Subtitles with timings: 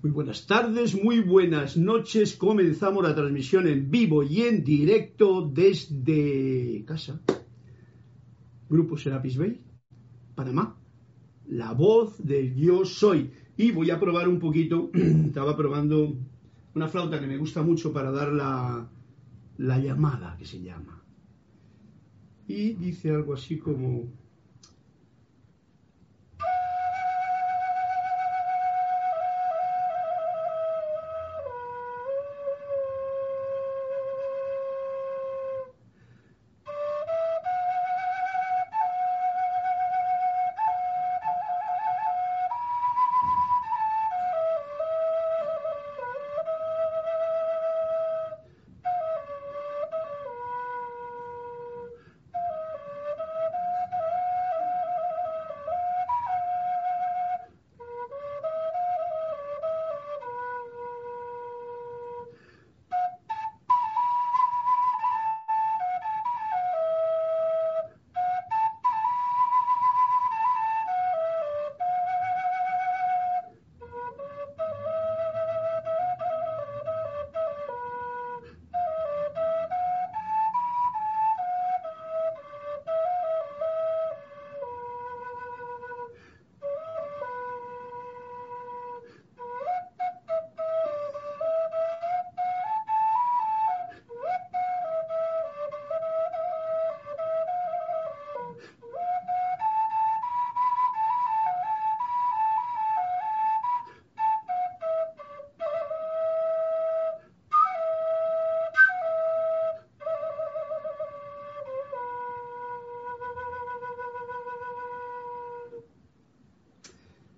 [0.00, 2.36] Muy buenas tardes, muy buenas noches.
[2.36, 7.20] Comenzamos la transmisión en vivo y en directo desde casa.
[8.68, 9.60] Grupo Serapis Bay,
[10.36, 10.78] Panamá.
[11.48, 13.32] La voz del yo soy.
[13.56, 14.88] Y voy a probar un poquito.
[14.94, 16.16] Estaba probando
[16.76, 18.88] una flauta que me gusta mucho para dar la,
[19.56, 21.02] la llamada que se llama.
[22.46, 24.12] Y dice algo así como...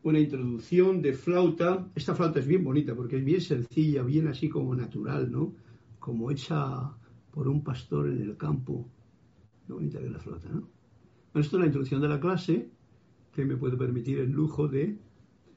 [0.03, 1.91] una introducción de flauta.
[1.95, 5.55] Esta flauta es bien bonita porque es bien sencilla, bien así como natural, ¿no?
[5.99, 6.91] Como hecha
[7.31, 8.89] por un pastor en el campo.
[9.67, 10.61] Qué bonita que es la flauta, ¿no?
[11.33, 12.71] Bueno, esto es la introducción de la clase,
[13.33, 14.99] que me puede permitir el lujo de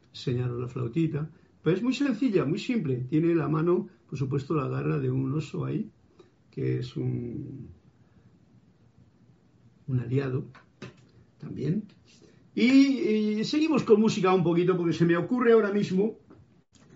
[0.09, 1.29] enseñaros la flautita.
[1.63, 3.05] Pero es muy sencilla, muy simple.
[3.09, 5.89] Tiene la mano, por supuesto, la garra de un oso ahí,
[6.51, 7.69] que es un,
[9.87, 10.45] un aliado
[11.39, 11.85] también.
[12.55, 16.19] Y, seguimos con música un poquito porque se me ocurre ahora mismo,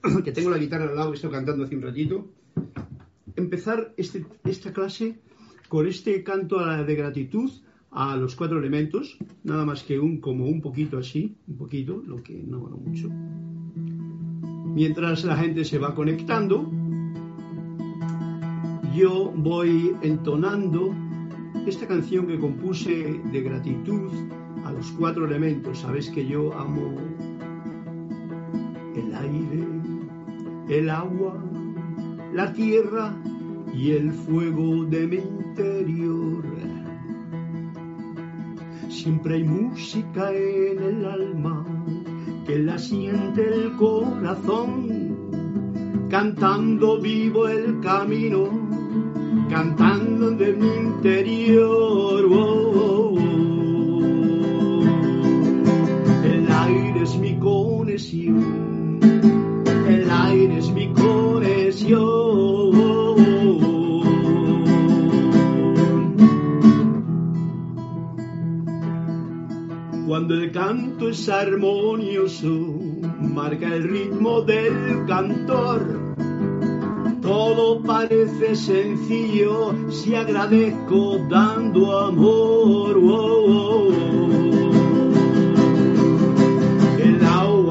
[0.24, 2.28] que tengo la guitarra al lado, estoy cantando hace un ratito,
[3.36, 5.20] empezar este, esta clase
[5.68, 7.52] con este canto de gratitud
[7.92, 12.22] a los cuatro elementos, nada más que un como un poquito así, un poquito, lo
[12.22, 13.10] que no, no mucho.
[14.76, 16.72] Mientras la gente se va conectando,
[18.96, 20.94] yo voy entonando
[21.66, 24.12] esta canción que compuse de gratitud
[24.68, 25.80] a los cuatro elementos.
[25.80, 26.96] Sabes que yo amo
[28.96, 29.68] el aire,
[30.68, 31.42] el agua,
[32.34, 33.16] la tierra
[33.74, 36.44] y el fuego de mi interior.
[38.90, 41.66] Siempre hay música en el alma
[42.46, 45.16] que la siente el corazón,
[46.10, 48.50] cantando vivo el camino,
[49.50, 52.26] cantando de mi interior.
[52.30, 53.17] Oh, oh, oh.
[58.28, 62.28] El aire es mi conexión.
[70.08, 72.50] Cuando el canto es armonioso,
[73.20, 76.16] marca el ritmo del cantor.
[77.22, 82.98] Todo parece sencillo si agradezco dando amor.
[82.98, 84.47] Oh, oh, oh.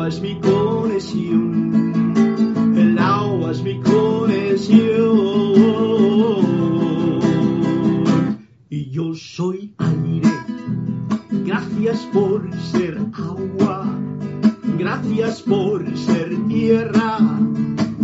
[0.09, 2.05] Es mi conexión,
[2.77, 4.77] el agua es mi conexión.
[8.71, 10.31] Y yo soy aire,
[11.45, 13.87] gracias por ser agua,
[14.79, 17.19] gracias por ser tierra,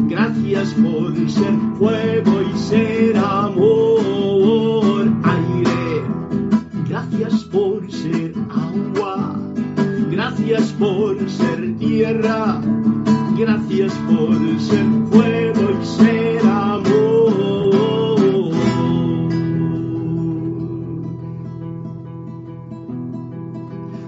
[0.09, 4.22] gracias por ser fuego y ser amor.
[10.45, 12.61] Gracias por ser tierra,
[13.39, 17.33] gracias por ser fuego y ser amor.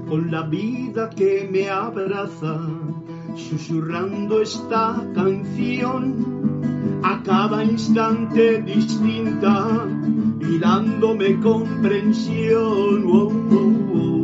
[0.08, 2.60] Con la vida que me abraza,
[3.36, 9.86] susurrando esta canción, a cada instante distinta
[10.40, 13.04] y dándome comprensión.
[13.06, 14.23] Oh, oh, oh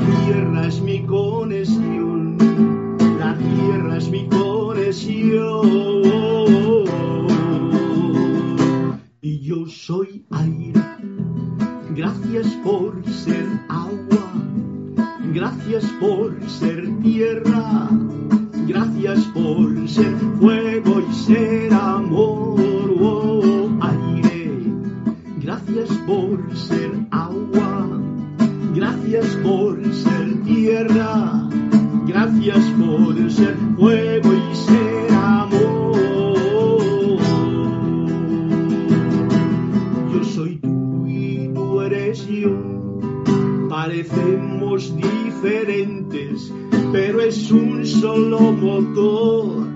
[0.00, 2.36] tierra es mi conexión,
[3.18, 5.70] la tierra es mi conexión.
[9.20, 10.80] Y yo soy aire,
[11.90, 14.32] gracias por ser agua,
[15.34, 17.88] gracias por ser tierra,
[18.66, 22.60] gracias por ser fuego y ser amor.
[23.02, 24.52] Oh, aire,
[25.40, 26.99] gracias por ser
[29.10, 31.48] gracias por ser tierra,
[32.06, 37.18] gracias por ser fuego y ser amor.
[40.12, 42.56] Yo soy tú y tú eres yo,
[43.68, 46.54] parecemos diferentes,
[46.92, 49.66] pero es un solo motor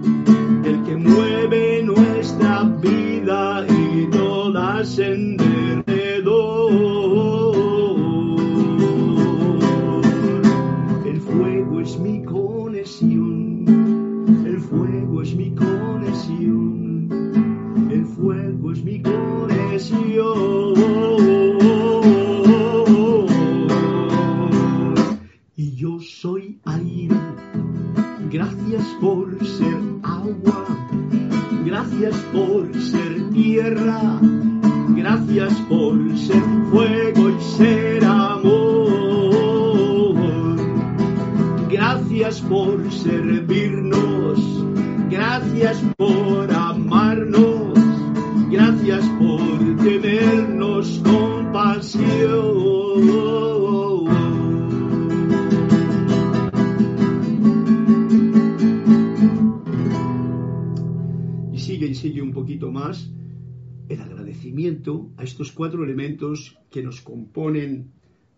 [65.55, 67.93] cuatro elementos que nos componen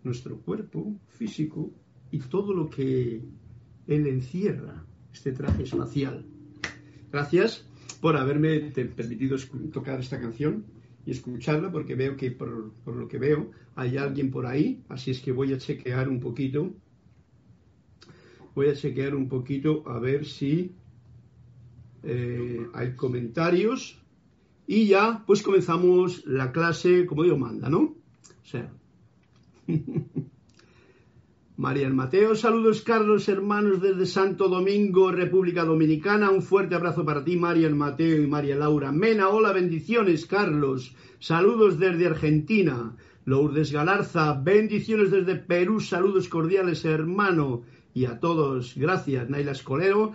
[0.05, 1.73] nuestro cuerpo físico
[2.11, 3.23] y todo lo que
[3.87, 6.25] él encierra, este traje espacial.
[7.11, 7.67] Gracias
[8.01, 9.37] por haberme permitido
[9.73, 10.65] tocar esta canción
[11.05, 15.11] y escucharla porque veo que por, por lo que veo hay alguien por ahí, así
[15.11, 16.75] es que voy a chequear un poquito.
[18.55, 20.75] Voy a chequear un poquito a ver si
[22.03, 24.01] eh, hay comentarios
[24.67, 27.79] y ya pues comenzamos la clase como Dios manda, ¿no?
[27.79, 28.71] O sea,
[31.57, 36.31] María Mateo, saludos Carlos, hermanos desde Santo Domingo, República Dominicana.
[36.31, 39.31] Un fuerte abrazo para ti, María Mateo y María Laura Mena.
[39.31, 40.95] Hola, bendiciones, Carlos.
[41.19, 42.95] Saludos desde Argentina.
[43.25, 45.81] Lourdes Galarza, bendiciones desde Perú.
[45.81, 47.63] Saludos cordiales, hermano.
[47.95, 50.13] Y a todos, gracias, Naila Escolero.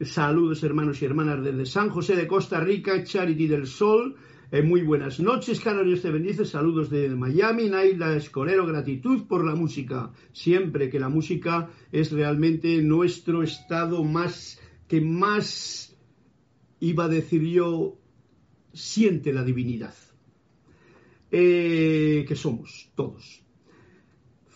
[0.00, 4.16] Saludos, hermanos y hermanas desde San José de Costa Rica, Charity del Sol.
[4.50, 6.44] Eh, muy buenas noches, Carlos Dios te bendice.
[6.44, 8.66] Saludos de Miami, Naila Escolero.
[8.66, 10.10] Gratitud por la música.
[10.32, 15.96] Siempre que la música es realmente nuestro estado más, que más,
[16.80, 17.96] iba a decir yo,
[18.72, 19.94] siente la divinidad.
[21.30, 23.43] Eh, que somos todos.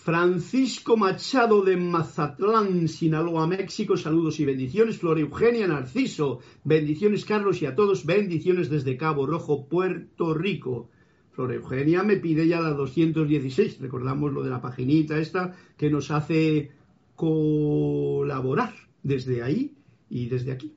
[0.08, 4.96] Francisco Machado de Mazatlán, Sinaloa, México, saludos y bendiciones.
[4.96, 10.88] Flor Eugenia Narciso, bendiciones Carlos y a todos, bendiciones desde Cabo Rojo, Puerto Rico.
[11.32, 16.10] Flor Eugenia me pide ya la 216, recordamos lo de la paginita esta que nos
[16.10, 16.70] hace
[17.14, 18.72] colaborar
[19.02, 19.74] desde ahí
[20.08, 20.74] y desde aquí.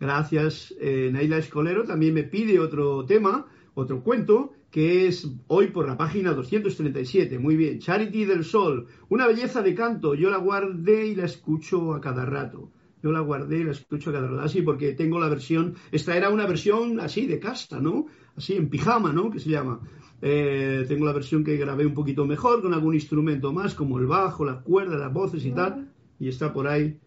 [0.00, 5.96] Gracias, eh, Escolero también me pide otro tema, otro cuento, que es hoy por la
[5.96, 7.38] página 237.
[7.38, 10.16] Muy bien, Charity del Sol, una belleza de canto.
[10.16, 12.72] Yo la guardé y la escucho a cada rato.
[13.00, 14.40] Yo la guardé y la escucho a cada rato.
[14.40, 18.06] Así porque tengo la versión, esta era una versión así de casta, ¿no?
[18.34, 19.30] Así en pijama, ¿no?
[19.30, 19.78] Que se llama.
[20.20, 24.06] Eh, tengo la versión que grabé un poquito mejor, con algún instrumento más, como el
[24.06, 25.88] bajo, las cuerdas, las voces y tal.
[26.18, 26.98] Y está por ahí.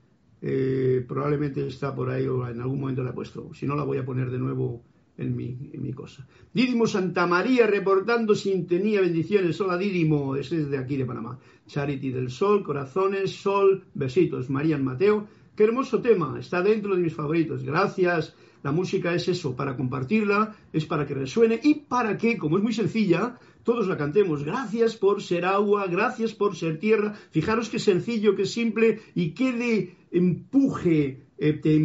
[0.41, 3.53] Eh, probablemente está por ahí o en algún momento la he puesto.
[3.53, 4.85] Si no, la voy a poner de nuevo
[5.17, 6.27] en mi, en mi cosa.
[6.53, 9.59] Dídimo Santa María reportando sintonía, bendiciones.
[9.59, 11.39] Hola Dídimo, ese es de aquí de Panamá.
[11.67, 14.49] Charity del Sol, corazones, sol, besitos.
[14.49, 17.63] María Mateo, qué hermoso tema, está dentro de mis favoritos.
[17.63, 18.35] Gracias.
[18.63, 22.63] La música es eso, para compartirla, es para que resuene y para que, como es
[22.63, 24.43] muy sencilla, todos la cantemos.
[24.43, 27.13] Gracias por ser agua, gracias por ser tierra.
[27.31, 31.77] Fijaros qué sencillo, qué simple y qué de empuje eh, te,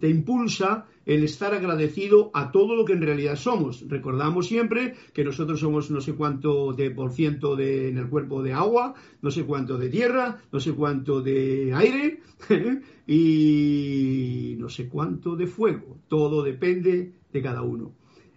[0.00, 3.84] te impulsa el estar agradecido a todo lo que en realidad somos.
[3.88, 8.42] Recordamos siempre que nosotros somos no sé cuánto de por ciento de, en el cuerpo
[8.42, 12.20] de agua, no sé cuánto de tierra, no sé cuánto de aire
[13.06, 15.98] y no sé cuánto de fuego.
[16.08, 17.92] Todo depende de cada uno.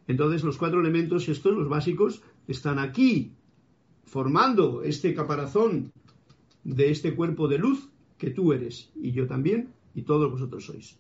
[0.08, 3.32] Entonces los cuatro elementos, estos, los básicos, están aquí
[4.06, 5.92] formando este caparazón
[6.64, 10.98] de este cuerpo de luz que tú eres y yo también y todos vosotros sois.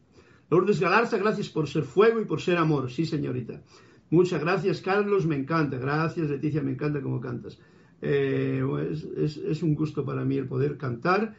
[0.49, 2.89] Lourdes Galarza, gracias por ser fuego y por ser amor.
[2.89, 3.61] Sí, señorita.
[4.09, 5.77] Muchas gracias, Carlos, me encanta.
[5.77, 7.59] Gracias, Leticia, me encanta cómo cantas.
[8.01, 8.63] Eh,
[9.17, 11.35] es, un gusto para mí el poder cantar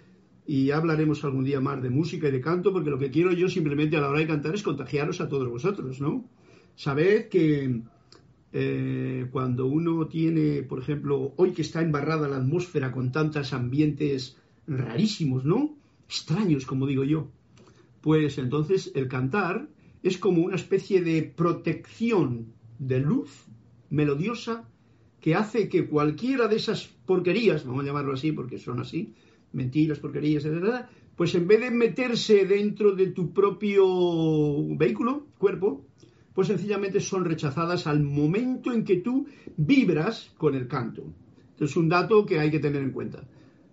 [0.47, 3.49] y hablaremos algún día más de música y de canto, porque lo que quiero yo
[3.49, 6.25] simplemente a la hora de cantar es contagiaros a todos vosotros, ¿no?
[6.75, 7.83] Sabed que
[8.53, 14.37] eh, cuando uno tiene, por ejemplo, hoy que está embarrada la atmósfera con tantos ambientes
[14.67, 15.77] rarísimos, ¿no?
[16.07, 17.29] Extraños, como digo yo,
[18.01, 19.69] pues entonces el cantar
[20.03, 23.47] es como una especie de protección de luz
[23.91, 24.69] melodiosa
[25.21, 29.15] que hace que cualquiera de esas porquerías, vamos a llamarlo así porque son así,
[29.53, 30.87] mentiras, porquerías, etc.,
[31.17, 33.85] pues en vez de meterse dentro de tu propio
[34.77, 35.85] vehículo, cuerpo,
[36.33, 39.27] pues sencillamente son rechazadas al momento en que tú
[39.57, 41.13] vibras con el canto.
[41.59, 43.27] es un dato que hay que tener en cuenta.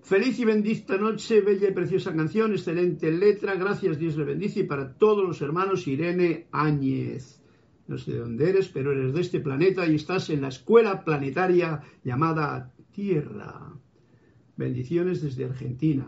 [0.05, 4.63] Feliz y bendita noche, bella y preciosa canción, excelente letra, gracias, Dios le bendice y
[4.63, 7.41] para todos los hermanos Irene Áñez.
[7.87, 11.03] No sé de dónde eres, pero eres de este planeta y estás en la escuela
[11.03, 13.73] planetaria llamada Tierra.
[14.55, 16.07] Bendiciones desde Argentina.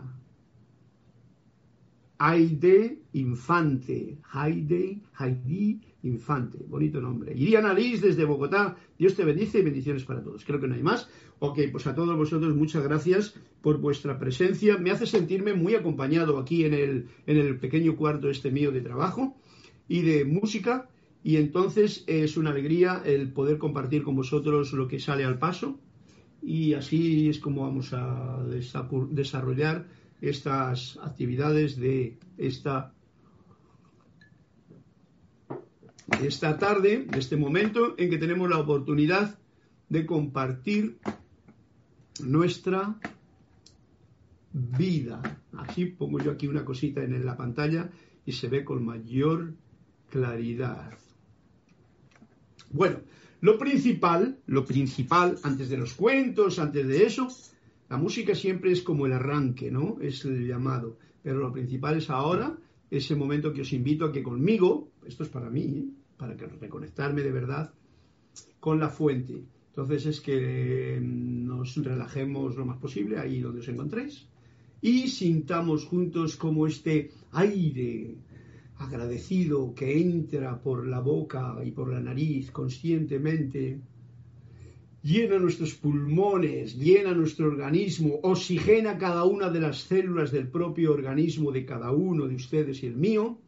[2.18, 4.18] Aide Infante.
[4.32, 6.58] Heide, Heidi Infante.
[6.68, 7.32] Bonito nombre.
[7.34, 8.76] Iriana Liz desde Bogotá.
[8.96, 10.44] Dios te bendice y bendiciones para todos.
[10.44, 11.08] Creo que no hay más.
[11.40, 14.76] Ok, pues a todos vosotros muchas gracias por vuestra presencia.
[14.76, 18.80] Me hace sentirme muy acompañado aquí en el, en el pequeño cuarto este mío de
[18.80, 19.36] trabajo
[19.86, 20.88] y de música.
[21.22, 25.78] Y entonces es una alegría el poder compartir con vosotros lo que sale al paso.
[26.42, 28.44] Y así es como vamos a
[29.10, 29.86] desarrollar
[30.20, 32.94] estas actividades de esta,
[36.20, 39.38] esta tarde, de este momento en que tenemos la oportunidad
[39.88, 40.98] de compartir
[42.20, 42.98] nuestra
[44.52, 45.40] vida.
[45.52, 47.90] Así pongo yo aquí una cosita en la pantalla
[48.24, 49.54] y se ve con mayor
[50.10, 50.92] claridad.
[52.70, 53.00] Bueno,
[53.40, 57.28] lo principal, lo principal, antes de los cuentos, antes de eso,
[57.88, 59.98] la música siempre es como el arranque, ¿no?
[60.00, 60.98] Es el llamado.
[61.22, 62.56] Pero lo principal es ahora,
[62.90, 65.88] ese momento que os invito a que conmigo, esto es para mí, ¿eh?
[66.16, 67.72] para que reconectarme de verdad
[68.60, 69.44] con la fuente.
[69.78, 74.26] Entonces es que nos relajemos lo más posible ahí donde os encontréis
[74.80, 78.16] y sintamos juntos como este aire
[78.78, 83.78] agradecido que entra por la boca y por la nariz conscientemente
[85.04, 91.52] llena nuestros pulmones, llena nuestro organismo, oxigena cada una de las células del propio organismo
[91.52, 93.38] de cada uno de ustedes y el mío,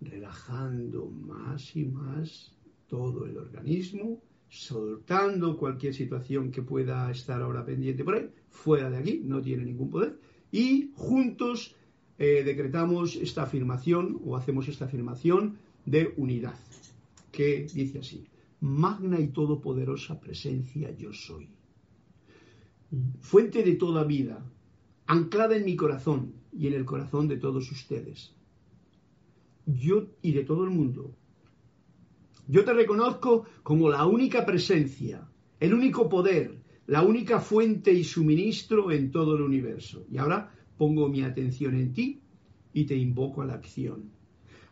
[0.00, 2.56] relajando más y más
[2.88, 8.98] todo el organismo, soltando cualquier situación que pueda estar ahora pendiente por ahí, fuera de
[8.98, 10.18] aquí, no tiene ningún poder,
[10.50, 11.74] y juntos
[12.18, 15.56] eh, decretamos esta afirmación o hacemos esta afirmación
[15.86, 16.58] de unidad,
[17.30, 18.26] que dice así
[18.62, 21.48] magna y todopoderosa presencia yo soy.
[23.20, 24.44] Fuente de toda vida,
[25.06, 28.34] anclada en mi corazón y en el corazón de todos ustedes.
[29.66, 31.16] Yo y de todo el mundo.
[32.46, 35.28] Yo te reconozco como la única presencia,
[35.60, 40.06] el único poder, la única fuente y suministro en todo el universo.
[40.10, 42.20] Y ahora pongo mi atención en ti
[42.72, 44.10] y te invoco a la acción.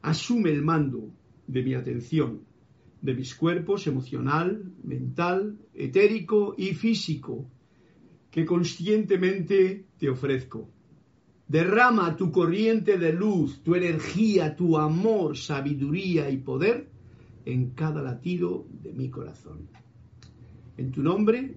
[0.03, 1.11] Asume el mando
[1.47, 2.51] de mi atención
[3.03, 7.51] de mis cuerpos emocional, mental, etérico y físico,
[8.31, 10.69] que conscientemente te ofrezco.
[11.49, 16.90] Derrama tu corriente de luz, tu energía, tu amor, sabiduría y poder
[17.53, 19.69] en cada latido de mi corazón.
[20.77, 21.57] En tu nombre,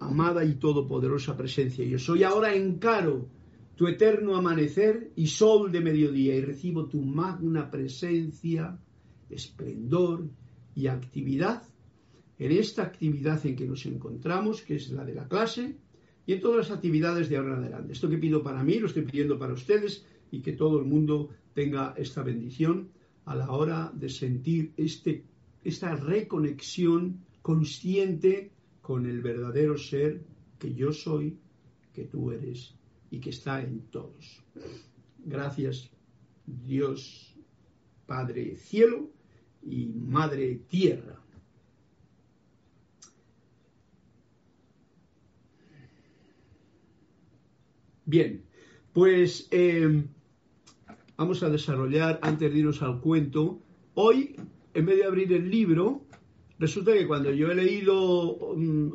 [0.00, 3.28] amada y todopoderosa presencia, yo soy ahora encaro
[3.76, 8.78] tu eterno amanecer y sol de mediodía y recibo tu magna presencia
[9.30, 10.28] esplendor
[10.74, 11.62] y actividad
[12.38, 15.76] en esta actividad en que nos encontramos, que es la de la clase,
[16.26, 17.92] y en todas las actividades de ahora en adelante.
[17.92, 21.30] Esto que pido para mí, lo estoy pidiendo para ustedes y que todo el mundo
[21.54, 22.90] tenga esta bendición
[23.28, 25.22] a la hora de sentir este,
[25.62, 30.24] esta reconexión consciente con el verdadero ser
[30.58, 31.36] que yo soy,
[31.92, 32.74] que tú eres
[33.10, 34.42] y que está en todos.
[35.26, 35.90] Gracias,
[36.46, 37.36] Dios
[38.06, 39.10] Padre Cielo
[39.62, 41.20] y Madre Tierra.
[48.06, 48.42] Bien,
[48.94, 50.08] pues em,
[51.18, 53.60] vamos a desarrollar, antes de irnos al cuento,
[53.94, 54.36] hoy,
[54.72, 56.02] en vez de abrir el libro,
[56.60, 58.88] resulta que cuando yo he leído mm,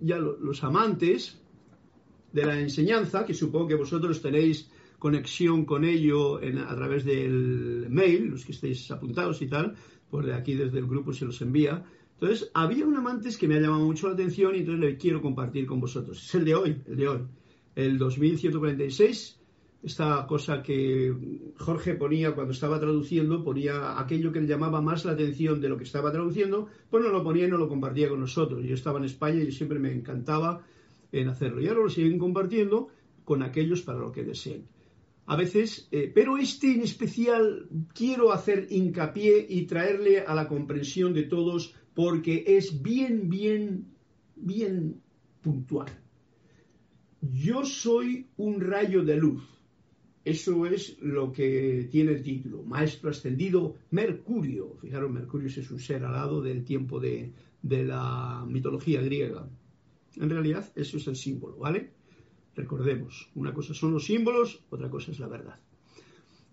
[0.00, 1.40] ya los amantes
[2.32, 8.26] de la enseñanza, que supongo que vosotros tenéis conexión con ello a través del mail,
[8.26, 9.76] los que estéis apuntados y tal,
[10.10, 11.84] pues de aquí desde el grupo se los envía.
[12.14, 15.22] Entonces, había un amantes que me ha llamado mucho la atención y entonces le quiero
[15.22, 16.20] compartir con vosotros.
[16.24, 17.20] Es el de hoy, el de hoy.
[17.76, 19.38] el 2146,
[19.82, 21.14] esta cosa que
[21.58, 25.76] Jorge ponía cuando estaba traduciendo, ponía aquello que le llamaba más la atención de lo
[25.76, 28.64] que estaba traduciendo, pues no lo ponía y no lo compartía con nosotros.
[28.64, 30.62] Yo estaba en España y siempre me encantaba
[31.12, 31.60] en hacerlo.
[31.60, 32.88] Y ahora lo siguen compartiendo
[33.24, 34.66] con aquellos para lo que deseen.
[35.26, 41.12] A veces, eh, pero este en especial quiero hacer hincapié y traerle a la comprensión
[41.12, 43.86] de todos porque es bien, bien,
[44.36, 45.00] bien
[45.42, 45.88] puntual.
[47.20, 49.55] Yo soy un rayo de luz.
[50.26, 52.64] Eso es lo que tiene el título.
[52.64, 54.76] Maestro ascendido Mercurio.
[54.80, 59.48] Fijaros, Mercurio es un ser alado del tiempo de, de la mitología griega.
[60.16, 61.92] En realidad, eso es el símbolo, ¿vale?
[62.56, 65.60] Recordemos, una cosa son los símbolos, otra cosa es la verdad.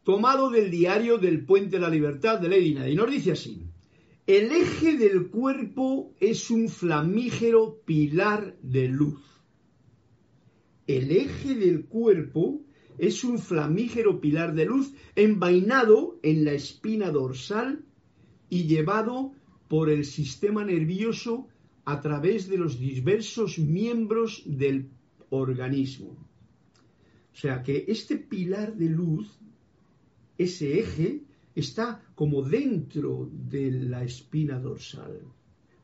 [0.04, 3.66] Tomado del diario del Puente de la Libertad de Lady y nos dice así,
[4.28, 9.20] el eje del cuerpo es un flamígero pilar de luz.
[10.86, 12.62] El eje del cuerpo
[12.98, 17.84] es un flamígero pilar de luz envainado en la espina dorsal
[18.50, 19.34] y llevado
[19.68, 21.48] por el sistema nervioso
[21.86, 24.90] a través de los diversos miembros del
[25.30, 26.16] organismo.
[27.34, 29.40] O sea que este pilar de luz,
[30.38, 31.24] ese eje,
[31.56, 35.20] está como dentro de la espina dorsal.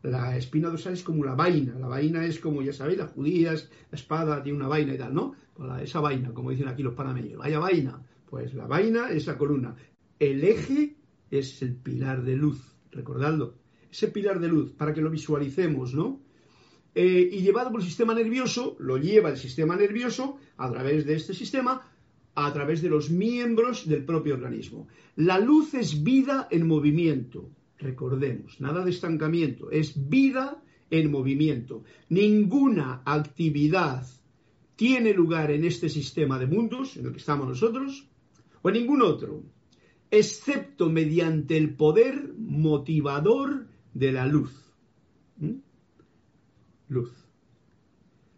[0.04, 3.70] La espina dorsal es como la vaina, la vaina es como, ya sabéis, las judías,
[3.92, 5.36] la espada tiene una vaina y tal, ¿no?
[5.82, 9.76] Esa vaina, como dicen aquí los panameños, vaya vaina, pues la vaina es la columna.
[10.20, 10.96] El eje
[11.32, 12.62] es el pilar de luz,
[12.92, 13.56] recordadlo,
[13.92, 16.22] ese pilar de luz, para que lo visualicemos, ¿no?
[16.96, 21.16] Eh, y llevado por el sistema nervioso, lo lleva el sistema nervioso a través de
[21.16, 21.82] este sistema,
[22.36, 24.88] a través de los miembros del propio organismo.
[25.16, 31.84] La luz es vida en movimiento, recordemos, nada de estancamiento, es vida en movimiento.
[32.10, 34.06] Ninguna actividad
[34.80, 38.08] tiene lugar en este sistema de mundos en el que estamos nosotros,
[38.62, 39.44] o en ningún otro,
[40.10, 44.54] excepto mediante el poder motivador de la luz.
[45.36, 45.58] ¿Mm?
[46.88, 47.12] luz.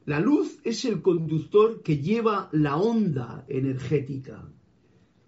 [0.08, 4.44] La luz es el conductor que lleva la onda energética.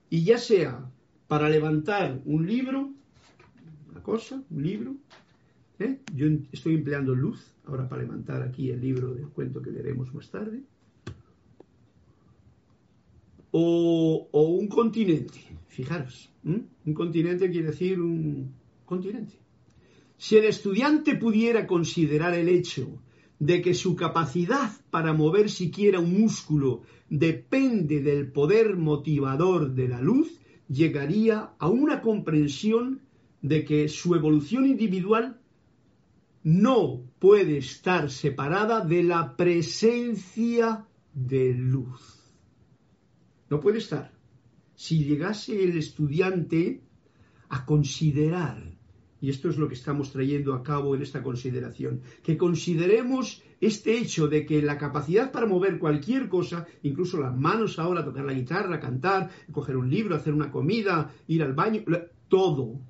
[0.10, 0.91] Y ya sea
[1.28, 2.91] para levantar un libro,
[3.91, 4.95] una cosa, un libro,
[5.78, 5.99] ¿eh?
[6.15, 10.32] yo estoy empleando luz ahora para levantar aquí el libro del cuento que leeremos más
[10.32, 10.63] tarde,
[13.56, 18.52] o, un continente, fijaros, un continente quiere decir un
[18.84, 19.36] continente.
[20.18, 23.00] Si el estudiante pudiera considerar el hecho
[23.38, 30.02] de que su capacidad para mover siquiera un músculo depende del poder motivador de la
[30.02, 33.02] luz, llegaría a una comprensión
[33.42, 35.39] de que su evolución individual
[36.44, 42.22] no puede estar separada de la presencia de luz.
[43.54, 44.12] No puede estar.
[44.74, 46.82] Si llegase el estudiante
[47.50, 48.58] a considerar
[49.22, 53.96] y esto es lo que estamos trayendo a cabo en esta consideración, que consideremos este
[54.00, 58.34] hecho de que la capacidad para mover cualquier cosa, incluso las manos ahora, tocar la
[58.34, 61.84] guitarra, cantar, coger un libro, hacer una comida, ir al baño,
[62.28, 62.82] todo,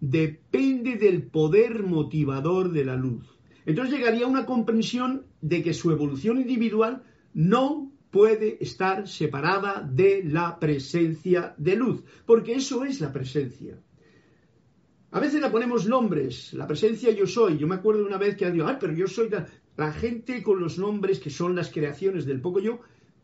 [0.00, 3.26] depende del poder motivador de la luz.
[3.66, 7.02] Entonces llegaría a una comprensión de que su evolución individual
[7.34, 7.85] no
[8.16, 13.78] puede estar separada de la presencia de luz, porque eso es la presencia.
[15.10, 17.58] A veces le ponemos nombres, la presencia yo soy.
[17.58, 19.28] Yo me acuerdo una vez que dicho, ay, pero yo soy.
[19.76, 22.80] La gente con los nombres que son las creaciones del poco yo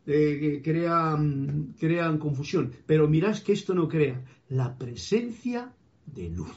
[0.07, 2.70] eh, crean, crean confusión.
[2.85, 5.72] Pero mirad que esto no crea la presencia
[6.05, 6.55] de luz.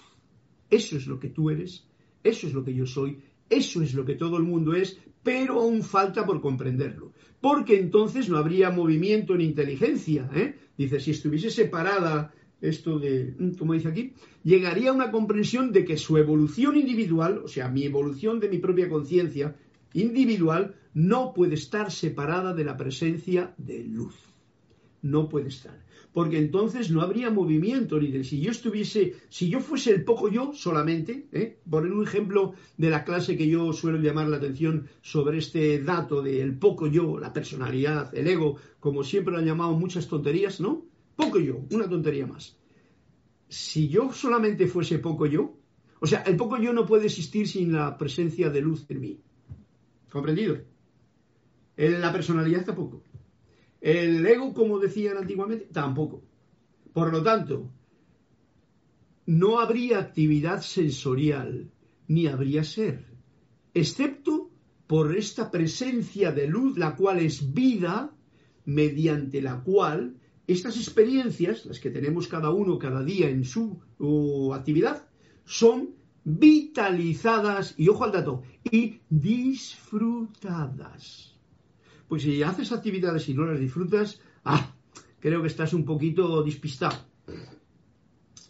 [0.70, 1.88] Eso es lo que tú eres,
[2.22, 3.18] eso es lo que yo soy,
[3.50, 7.12] eso es lo que todo el mundo es, pero aún falta por comprenderlo.
[7.42, 10.30] Porque entonces no habría movimiento ni inteligencia.
[10.34, 10.56] ¿eh?
[10.78, 15.84] Dice, si estuviese separada esto de, mm, como dice aquí, llegaría a una comprensión de
[15.84, 19.56] que su evolución individual, o sea, mi evolución de mi propia conciencia
[19.94, 24.16] individual, no puede estar separada de la presencia de luz.
[25.06, 25.86] No puede estar.
[26.14, 30.52] Porque entonces no habría movimiento de si yo estuviese, si yo fuese el poco yo
[30.54, 31.60] solamente, ¿eh?
[31.70, 36.24] poner un ejemplo de la clase que yo suelo llamar la atención sobre este dato
[36.24, 40.86] del poco yo, la personalidad, el ego, como siempre lo han llamado muchas tonterías, ¿no?
[41.16, 42.58] Poco yo, una tontería más.
[43.48, 45.56] Si yo solamente fuese poco yo,
[46.00, 49.20] o sea, el poco yo no puede existir sin la presencia de luz en mí.
[50.10, 50.58] ¿Comprendido?
[51.78, 53.04] En la personalidad tampoco.
[53.86, 56.24] El ego, como decían antiguamente, tampoco.
[56.92, 57.70] Por lo tanto,
[59.28, 61.70] no habría actividad sensorial,
[62.08, 63.06] ni habría ser,
[63.76, 64.50] excepto
[64.88, 68.12] por esta presencia de luz, la cual es vida,
[68.66, 70.18] mediante la cual
[70.48, 73.80] estas experiencias, las que tenemos cada uno cada día en su
[74.52, 75.08] actividad,
[75.44, 75.94] son
[76.24, 81.35] vitalizadas, y ojo al dato, y disfrutadas.
[82.08, 84.76] Pues si haces actividades y no las disfrutas, ah,
[85.20, 86.98] creo que estás un poquito despistado.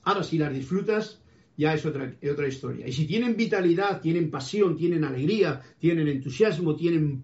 [0.03, 1.21] Ahora, si las disfrutas,
[1.57, 2.87] ya es otra, otra historia.
[2.87, 7.23] Y si tienen vitalidad, tienen pasión, tienen alegría, tienen entusiasmo, tienen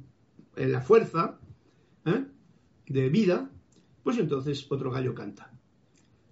[0.55, 1.39] eh, la fuerza
[2.05, 2.25] ¿eh?
[2.87, 3.51] de vida,
[4.03, 5.51] pues entonces otro gallo canta.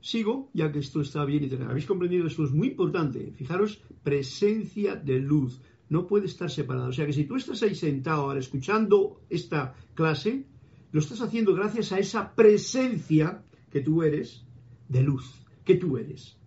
[0.02, 3.34] Sigo, ya que esto está bien y habéis comprendido, esto es muy importante.
[3.36, 5.62] Fijaros, presencia de luz.
[5.89, 6.89] No puede estar separado.
[6.89, 10.45] O sea que si tú estás ahí sentado ahora escuchando esta clase,
[10.91, 14.45] lo estás haciendo gracias a esa presencia que tú eres
[14.88, 15.25] de luz,
[15.65, 16.38] que tú eres.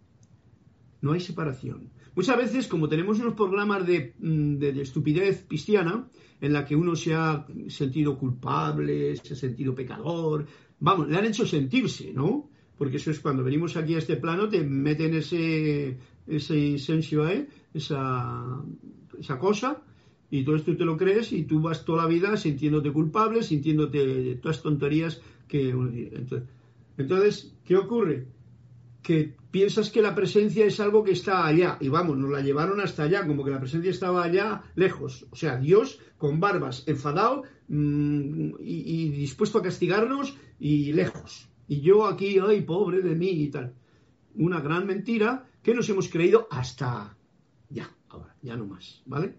[1.01, 1.91] No hay separación.
[2.15, 6.09] Muchas veces, como tenemos unos programas de, mm, de, estupidez cristiana,
[6.41, 10.47] en la que uno se ha sentido culpable, se ha sentido pecador,
[10.81, 12.51] vamos, le han hecho sentirse, ¿no?
[12.77, 16.75] Porque eso es cuando venimos aquí a este plano, te meten ese, ese
[17.75, 18.63] esa,
[19.19, 19.83] esa cosa,
[20.31, 24.37] y todo esto te lo crees y tú vas toda la vida sintiéndote culpable, sintiéndote
[24.37, 25.75] todas tonterías que...
[26.97, 28.27] Entonces, ¿qué ocurre?
[29.03, 32.81] Que piensas que la presencia es algo que está allá, y vamos, nos la llevaron
[32.81, 35.27] hasta allá, como que la presencia estaba allá lejos.
[35.31, 41.49] O sea, Dios con barbas, enfadado mmm, y, y dispuesto a castigarnos y lejos.
[41.69, 43.75] Y yo aquí, ay, pobre de mí y tal.
[44.35, 47.17] Una gran mentira que nos hemos creído hasta
[48.13, 49.35] ahora, ya no más, ¿vale?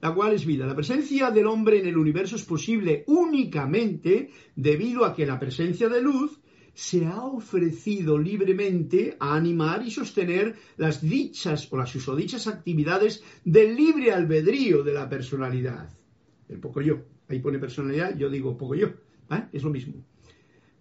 [0.00, 0.66] La cual es vida.
[0.66, 5.88] La presencia del hombre en el universo es posible únicamente debido a que la presencia
[5.88, 6.40] de luz
[6.74, 13.74] se ha ofrecido libremente a animar y sostener las dichas o las usodichas actividades del
[13.74, 15.88] libre albedrío de la personalidad.
[16.48, 16.98] El poco yo.
[17.28, 18.88] Ahí pone personalidad, yo digo poco yo.
[19.30, 19.48] ¿eh?
[19.52, 19.94] Es lo mismo.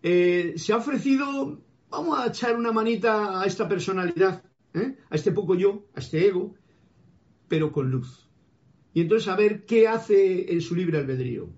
[0.03, 4.97] Eh, se ha ofrecido, vamos a echar una manita a esta personalidad, ¿eh?
[5.09, 6.55] a este poco yo, a este ego,
[7.47, 8.29] pero con luz.
[8.93, 11.49] Y entonces a ver qué hace en su libre albedrío.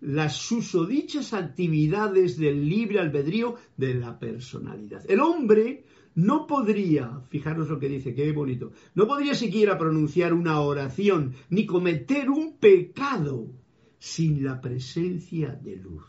[0.00, 5.02] Las susodichas actividades del libre albedrío de la personalidad.
[5.08, 5.84] El hombre
[6.16, 11.66] no podría, fijaros lo que dice, qué bonito, no podría siquiera pronunciar una oración ni
[11.66, 13.50] cometer un pecado
[13.98, 16.04] sin la presencia de luz.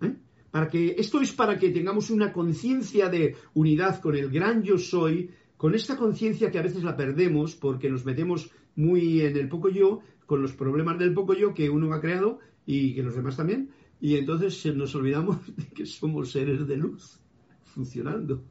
[0.00, 0.14] ¿Eh?
[0.50, 4.78] Para que, esto es para que tengamos una conciencia de unidad con el gran yo
[4.78, 9.48] soy, con esta conciencia que a veces la perdemos porque nos metemos muy en el
[9.48, 13.14] poco yo, con los problemas del poco yo que uno ha creado y que los
[13.14, 17.20] demás también, y entonces nos olvidamos de que somos seres de luz
[17.64, 18.42] funcionando.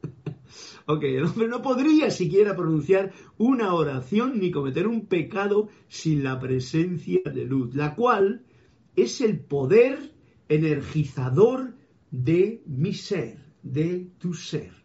[0.86, 6.40] ok, el hombre no podría siquiera pronunciar una oración ni cometer un pecado sin la
[6.40, 8.46] presencia de luz, la cual
[8.96, 10.14] es el poder
[10.48, 11.74] energizador
[12.12, 14.85] de mi ser, de tu ser.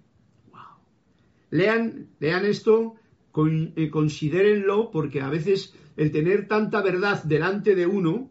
[1.51, 2.95] Lean, lean esto,
[3.33, 8.31] con, eh, considérenlo, porque a veces el tener tanta verdad delante de uno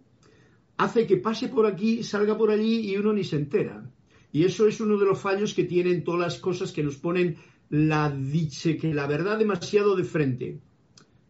[0.78, 3.90] hace que pase por aquí, salga por allí y uno ni se entera.
[4.32, 7.38] Y eso es uno de los fallos que tienen todas las cosas que nos ponen
[7.70, 10.60] la dice que la verdad demasiado de frente.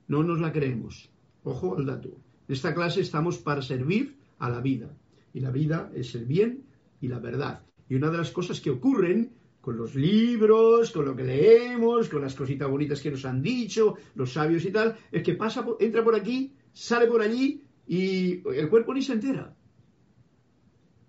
[0.08, 1.10] No nos la creemos.
[1.44, 2.10] Ojo al dato.
[2.48, 4.90] En esta clase estamos para servir a la vida.
[5.34, 6.64] Y la vida es el bien
[7.02, 7.62] y la verdad.
[7.90, 9.32] Y una de las cosas que ocurren
[9.70, 13.98] con los libros, con lo que leemos, con las cositas bonitas que nos han dicho,
[14.16, 18.68] los sabios y tal, es que pasa, entra por aquí, sale por allí y el
[18.68, 19.56] cuerpo ni se entera.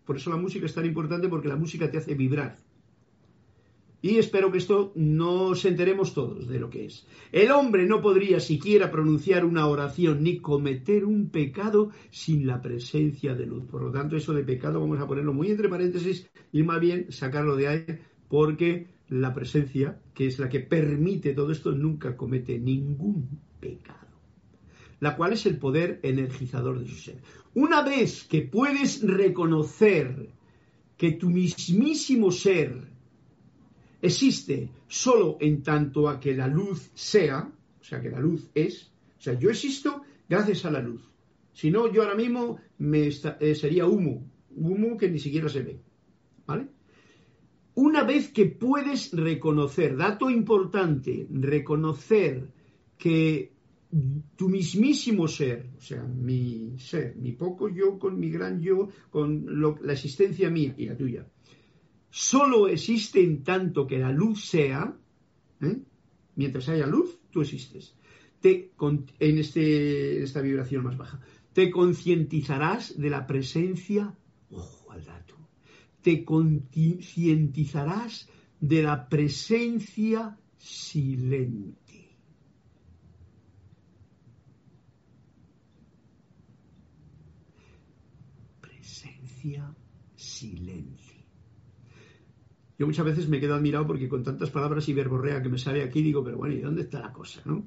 [0.05, 2.59] Por eso la música es tan importante porque la música te hace vibrar.
[4.03, 7.07] Y espero que esto nos enteremos todos de lo que es.
[7.33, 13.35] El hombre no podría siquiera pronunciar una oración ni cometer un pecado sin la presencia
[13.35, 13.65] de luz.
[13.71, 17.11] Por lo tanto, eso de pecado vamos a ponerlo muy entre paréntesis y más bien
[17.11, 17.85] sacarlo de ahí
[18.31, 24.07] porque la presencia, que es la que permite todo esto, nunca comete ningún pecado.
[25.01, 27.19] La cual es el poder energizador de su ser.
[27.55, 30.31] Una vez que puedes reconocer
[30.97, 32.89] que tu mismísimo ser
[34.01, 38.93] existe solo en tanto a que la luz sea, o sea, que la luz es,
[39.19, 41.03] o sea, yo existo gracias a la luz.
[41.53, 45.81] Si no, yo ahora mismo eh, sería humo, humo que ni siquiera se ve.
[47.81, 52.47] Una vez que puedes reconocer, dato importante, reconocer
[52.99, 53.55] que
[54.37, 59.47] tu mismísimo ser, o sea, mi ser, mi poco yo con mi gran yo, con
[59.81, 61.27] la existencia mía y la tuya,
[62.11, 64.95] solo existe en tanto que la luz sea,
[65.63, 65.79] ¿eh?
[66.37, 67.97] mientras haya luz, tú existes.
[68.43, 68.73] Te,
[69.21, 71.19] en este, esta vibración más baja,
[71.55, 74.15] te concientizarás de la presencia,
[74.51, 75.40] ojo al dato,
[76.03, 78.29] te concientizarás
[78.61, 82.17] de la presencia silente.
[88.61, 89.75] Presencia
[90.15, 91.01] silente.
[92.79, 95.83] Yo muchas veces me quedo admirado porque con tantas palabras y verborrea que me sale
[95.83, 97.67] aquí digo, pero bueno, ¿y dónde está la cosa, no?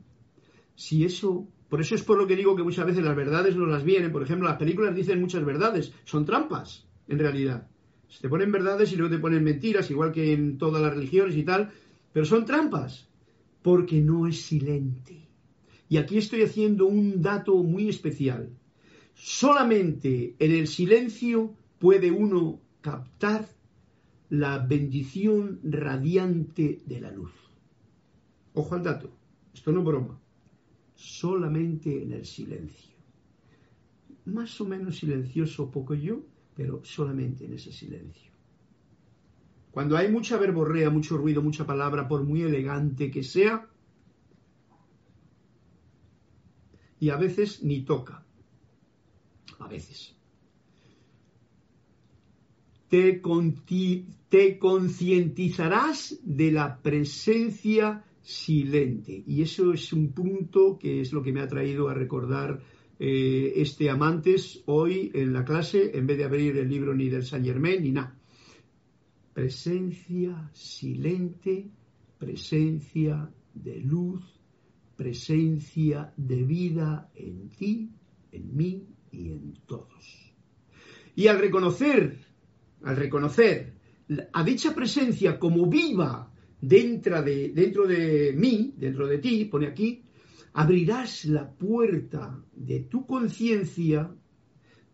[0.75, 3.67] Si eso, por eso es por lo que digo que muchas veces las verdades no
[3.67, 4.11] las vienen.
[4.11, 7.67] Por ejemplo, las películas dicen muchas verdades, son trampas, en realidad.
[8.13, 11.35] Se te ponen verdades y luego te ponen mentiras, igual que en todas las religiones
[11.35, 11.71] y tal,
[12.11, 13.09] pero son trampas,
[13.63, 15.27] porque no es silente.
[15.89, 18.55] Y aquí estoy haciendo un dato muy especial.
[19.15, 23.49] Solamente en el silencio puede uno captar
[24.29, 27.31] la bendición radiante de la luz.
[28.53, 29.09] Ojo al dato,
[29.55, 30.19] esto no es broma,
[30.93, 32.93] solamente en el silencio.
[34.25, 36.21] Más o menos silencioso poco yo,
[36.55, 38.31] pero solamente en ese silencio.
[39.71, 43.67] Cuando hay mucha verborrea, mucho ruido, mucha palabra, por muy elegante que sea,
[46.99, 48.23] y a veces ni toca,
[49.59, 50.15] a veces
[54.29, 59.23] te, concientizarás de la presencia silente.
[59.25, 62.61] Y eso es un punto que es lo que me ha traído a recordar
[63.05, 67.25] eh, este Amantes hoy en la clase, en vez de abrir el libro ni del
[67.25, 68.17] Saint Germain ni nada.
[69.33, 71.69] Presencia silente,
[72.17, 74.21] presencia de luz,
[74.95, 77.91] presencia de vida en ti,
[78.31, 80.33] en mí y en todos.
[81.13, 82.17] Y al reconocer
[82.83, 83.73] al reconocer
[84.31, 90.05] a dicha presencia como viva dentro de, dentro de mí, dentro de ti, pone aquí,
[90.53, 94.11] abrirás la puerta de tu conciencia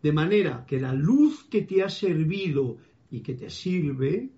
[0.02, 2.78] de manera que la luz que te ha servido
[3.10, 4.30] y que te sirve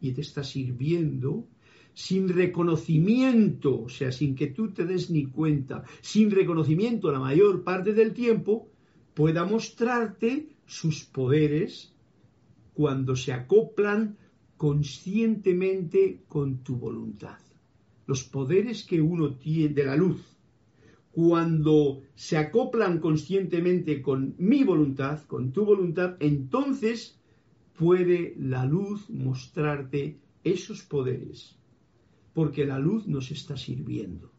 [0.00, 1.48] y te está sirviendo,
[1.94, 7.64] sin reconocimiento, o sea, sin que tú te des ni cuenta, sin reconocimiento la mayor
[7.64, 8.70] parte del tiempo,
[9.14, 11.92] pueda mostrarte sus poderes
[12.74, 14.16] cuando se acoplan
[14.56, 17.38] conscientemente con tu voluntad.
[18.06, 20.37] Los poderes que uno tiene de la luz,
[21.18, 27.18] cuando se acoplan conscientemente con mi voluntad, con tu voluntad, entonces
[27.76, 31.58] puede la luz mostrarte esos poderes,
[32.34, 34.30] porque la luz nos está sirviendo.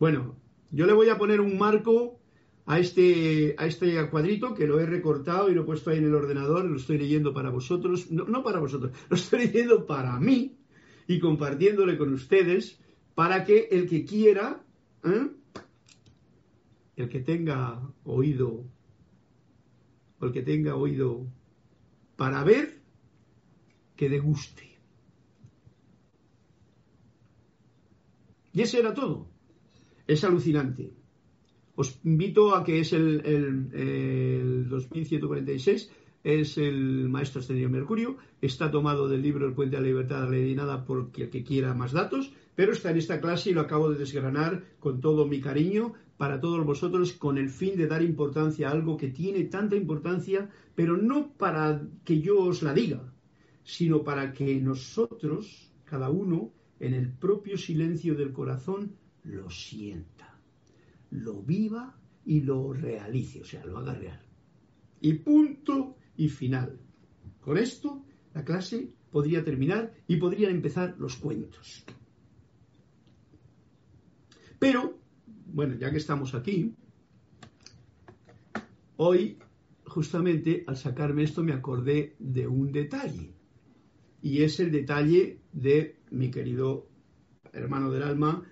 [0.00, 0.34] Bueno,
[0.72, 2.18] yo le voy a poner un marco
[2.66, 6.06] a este, a este cuadrito que lo he recortado y lo he puesto ahí en
[6.06, 10.56] el ordenador, lo estoy leyendo para vosotros, no, para vosotros, lo estoy leyendo para mí
[11.06, 12.79] y compartiéndole con ustedes
[13.14, 14.62] para que el que quiera,
[15.04, 15.28] ¿eh?
[16.96, 18.64] el que tenga oído,
[20.18, 21.26] o el que tenga oído
[22.16, 22.80] para ver,
[23.96, 24.70] que deguste.
[28.52, 29.28] Y ese era todo.
[30.06, 30.92] Es alucinante.
[31.76, 35.90] Os invito a que es el, el, 2146,
[36.24, 40.30] es el maestro ascendido Mercurio, está tomado del libro El puente de la libertad, la
[40.30, 43.54] ley de nada, porque el que quiera más datos, pero está en esta clase y
[43.54, 47.86] lo acabo de desgranar con todo mi cariño para todos vosotros con el fin de
[47.86, 52.74] dar importancia a algo que tiene tanta importancia, pero no para que yo os la
[52.74, 53.12] diga,
[53.64, 60.20] sino para que nosotros, cada uno, en el propio silencio del corazón, lo sienta
[61.10, 64.20] lo viva y lo realice, o sea, lo haga real.
[65.00, 66.78] Y punto y final.
[67.40, 71.84] Con esto la clase podría terminar y podrían empezar los cuentos.
[74.60, 74.98] Pero,
[75.46, 76.74] bueno, ya que estamos aquí,
[78.98, 79.38] hoy
[79.86, 83.32] justamente al sacarme esto me acordé de un detalle.
[84.22, 86.86] Y es el detalle de mi querido
[87.54, 88.44] hermano del alma,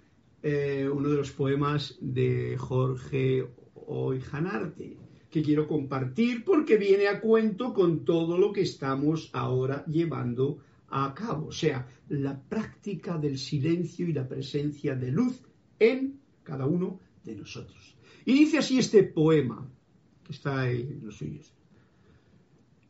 [0.43, 4.97] eh, uno de los poemas de Jorge Oijanarte,
[5.31, 11.13] que quiero compartir porque viene a cuento con todo lo que estamos ahora llevando a
[11.15, 15.43] cabo, o sea, la práctica del silencio y la presencia de luz
[15.79, 17.97] en cada uno de nosotros.
[18.25, 19.71] Y dice así este poema,
[20.25, 21.53] que está en los suyos.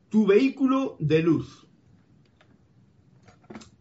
[0.09, 1.67] Tu vehículo de luz.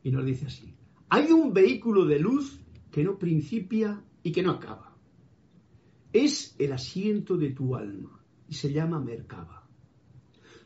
[0.04, 0.74] Y nos dice así.
[1.10, 2.60] Hay un vehículo de luz
[2.92, 4.96] que no principia y que no acaba.
[6.12, 9.68] Es el asiento de tu alma y se llama Merkaba.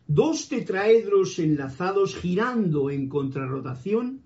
[0.07, 4.23] Dos tetraedros enlazados girando en contrarrotación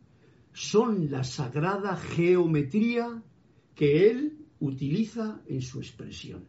[0.53, 3.21] son la sagrada geometría
[3.75, 6.47] que él utiliza en su expresión.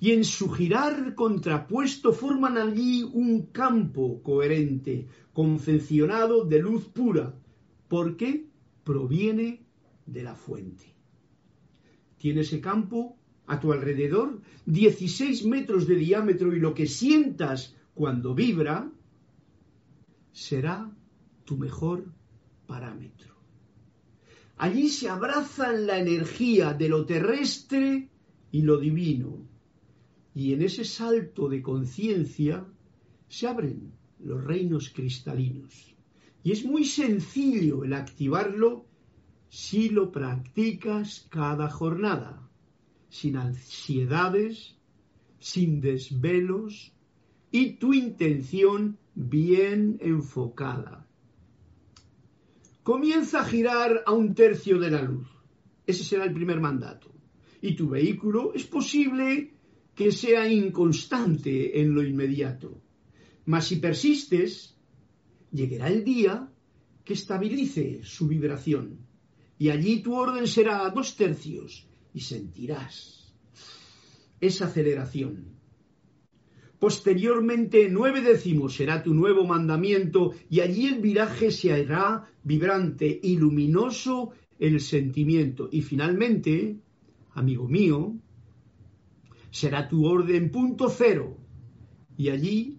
[0.00, 7.34] y en su girar contrapuesto forman allí un campo coherente, confeccionado de luz pura,
[7.88, 8.46] porque
[8.84, 9.66] proviene
[10.06, 10.94] de la fuente.
[12.16, 13.16] Tiene ese campo
[13.46, 18.90] a tu alrededor 16 metros de diámetro y lo que sientas cuando vibra
[20.32, 20.94] será
[21.44, 22.04] tu mejor
[22.66, 23.37] parámetro.
[24.58, 28.08] Allí se abrazan la energía de lo terrestre
[28.50, 29.46] y lo divino.
[30.34, 32.66] Y en ese salto de conciencia
[33.28, 35.94] se abren los reinos cristalinos.
[36.42, 38.86] Y es muy sencillo el activarlo
[39.48, 42.48] si lo practicas cada jornada,
[43.08, 44.76] sin ansiedades,
[45.38, 46.92] sin desvelos
[47.50, 51.07] y tu intención bien enfocada.
[52.88, 55.28] Comienza a girar a un tercio de la luz.
[55.86, 57.12] Ese será el primer mandato.
[57.60, 59.52] Y tu vehículo es posible
[59.94, 62.80] que sea inconstante en lo inmediato.
[63.44, 64.74] Mas si persistes,
[65.52, 66.50] llegará el día
[67.04, 69.00] que estabilice su vibración.
[69.58, 73.34] Y allí tu orden será a dos tercios y sentirás
[74.40, 75.57] esa aceleración
[76.78, 83.36] Posteriormente, nueve décimos será tu nuevo mandamiento y allí el viraje se hará vibrante y
[83.36, 85.68] luminoso el sentimiento.
[85.72, 86.78] Y finalmente,
[87.34, 88.14] amigo mío,
[89.50, 91.36] será tu orden punto cero.
[92.16, 92.78] Y allí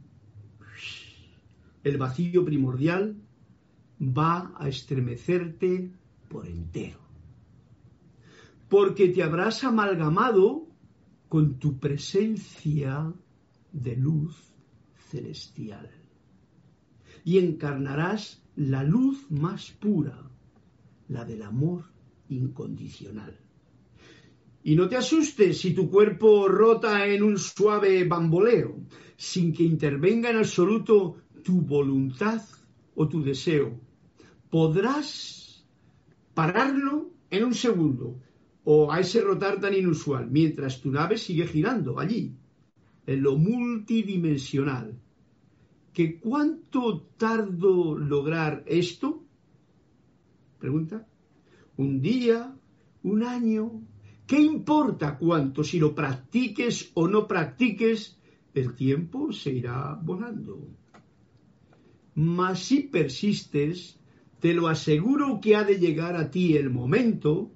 [1.84, 3.18] el vacío primordial
[4.02, 5.92] va a estremecerte
[6.30, 7.00] por entero.
[8.70, 10.68] Porque te habrás amalgamado
[11.28, 13.14] con tu presencia
[13.72, 14.36] de luz
[15.10, 15.90] celestial.
[17.24, 20.30] Y encarnarás la luz más pura,
[21.08, 21.86] la del amor
[22.30, 23.40] incondicional.
[24.64, 28.82] Y no te asustes si tu cuerpo rota en un suave bamboleo,
[29.16, 32.42] sin que intervenga en absoluto tu voluntad
[32.96, 33.80] o tu deseo.
[34.50, 35.66] Podrás
[36.34, 38.20] pararlo en un segundo
[38.64, 42.36] o a ese rotar tan inusual, mientras tu nave sigue girando allí,
[43.10, 45.02] en lo multidimensional.
[45.92, 49.24] ¿Que cuánto tardo lograr esto?
[50.60, 51.08] Pregunta.
[51.78, 52.56] ¿Un día?
[53.02, 53.82] ¿Un año?
[54.28, 55.64] ¿Qué importa cuánto?
[55.64, 58.20] Si lo practiques o no practiques,
[58.54, 60.68] el tiempo se irá volando.
[62.14, 64.00] Mas si persistes,
[64.40, 67.50] te lo aseguro que ha de llegar a ti el momento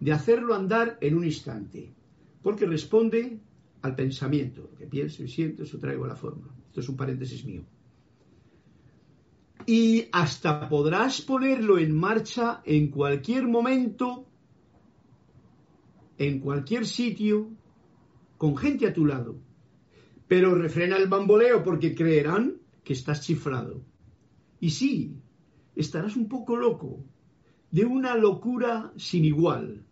[0.00, 1.94] de hacerlo andar en un instante,
[2.42, 3.40] porque responde
[3.82, 6.48] al pensamiento, que pienso y siento, eso traigo a la forma.
[6.68, 7.64] Esto es un paréntesis mío.
[9.66, 14.26] Y hasta podrás ponerlo en marcha en cualquier momento,
[16.16, 17.50] en cualquier sitio,
[18.36, 19.36] con gente a tu lado.
[20.26, 23.82] Pero refrena el bamboleo porque creerán que estás chiflado.
[24.60, 25.16] Y sí,
[25.76, 27.04] estarás un poco loco,
[27.70, 29.84] de una locura sin igual,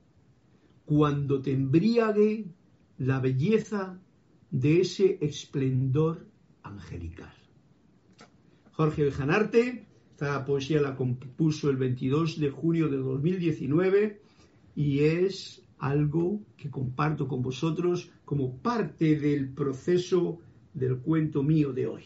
[0.84, 2.46] cuando te embriague
[2.98, 3.98] la belleza
[4.50, 6.26] de ese esplendor
[6.62, 7.34] angelical.
[8.72, 14.20] Jorge Bejanarte, esta poesía la compuso el 22 de junio de 2019
[14.74, 20.38] y es algo que comparto con vosotros como parte del proceso
[20.72, 22.04] del cuento mío de hoy.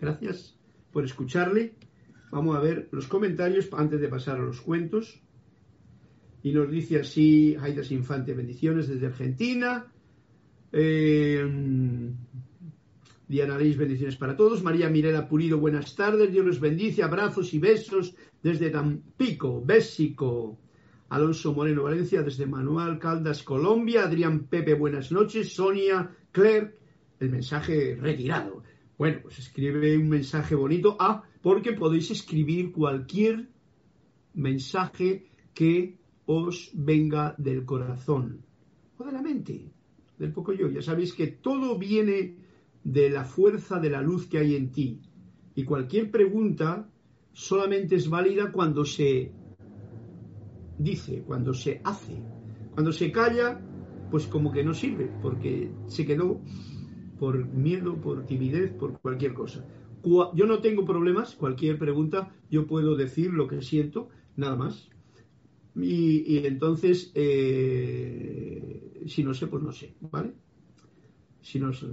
[0.00, 0.58] Gracias
[0.92, 1.74] por escucharle.
[2.30, 5.20] Vamos a ver los comentarios antes de pasar a los cuentos.
[6.44, 9.90] Y nos dice así Haidas Infante, bendiciones desde Argentina.
[10.70, 11.42] Eh,
[13.26, 14.62] Diana Reis, bendiciones para todos.
[14.62, 16.30] María Mirela Pulido, buenas tardes.
[16.30, 17.02] Dios los bendice.
[17.02, 20.58] Abrazos y besos desde Tampico, Bésico.
[21.08, 24.04] Alonso Moreno Valencia, desde Manuel Caldas, Colombia.
[24.04, 25.54] Adrián Pepe, buenas noches.
[25.54, 26.74] Sonia Clerc,
[27.20, 28.62] el mensaje retirado.
[28.98, 30.94] Bueno, pues escribe un mensaje bonito.
[31.00, 33.48] Ah, porque podéis escribir cualquier
[34.34, 38.40] mensaje que os venga del corazón
[38.98, 39.70] o de la mente,
[40.18, 40.68] del poco yo.
[40.70, 42.36] Ya sabéis que todo viene
[42.82, 45.00] de la fuerza de la luz que hay en ti.
[45.54, 46.88] Y cualquier pregunta
[47.32, 49.32] solamente es válida cuando se
[50.78, 52.22] dice, cuando se hace.
[52.72, 53.60] Cuando se calla,
[54.10, 56.40] pues como que no sirve, porque se quedó
[57.18, 59.64] por miedo, por timidez, por cualquier cosa.
[60.04, 64.90] Yo no tengo problemas, cualquier pregunta, yo puedo decir lo que siento, nada más.
[65.76, 70.32] Y, entonces, eh, si no sé, pues no sé, ¿vale?
[71.40, 71.86] Si no sé.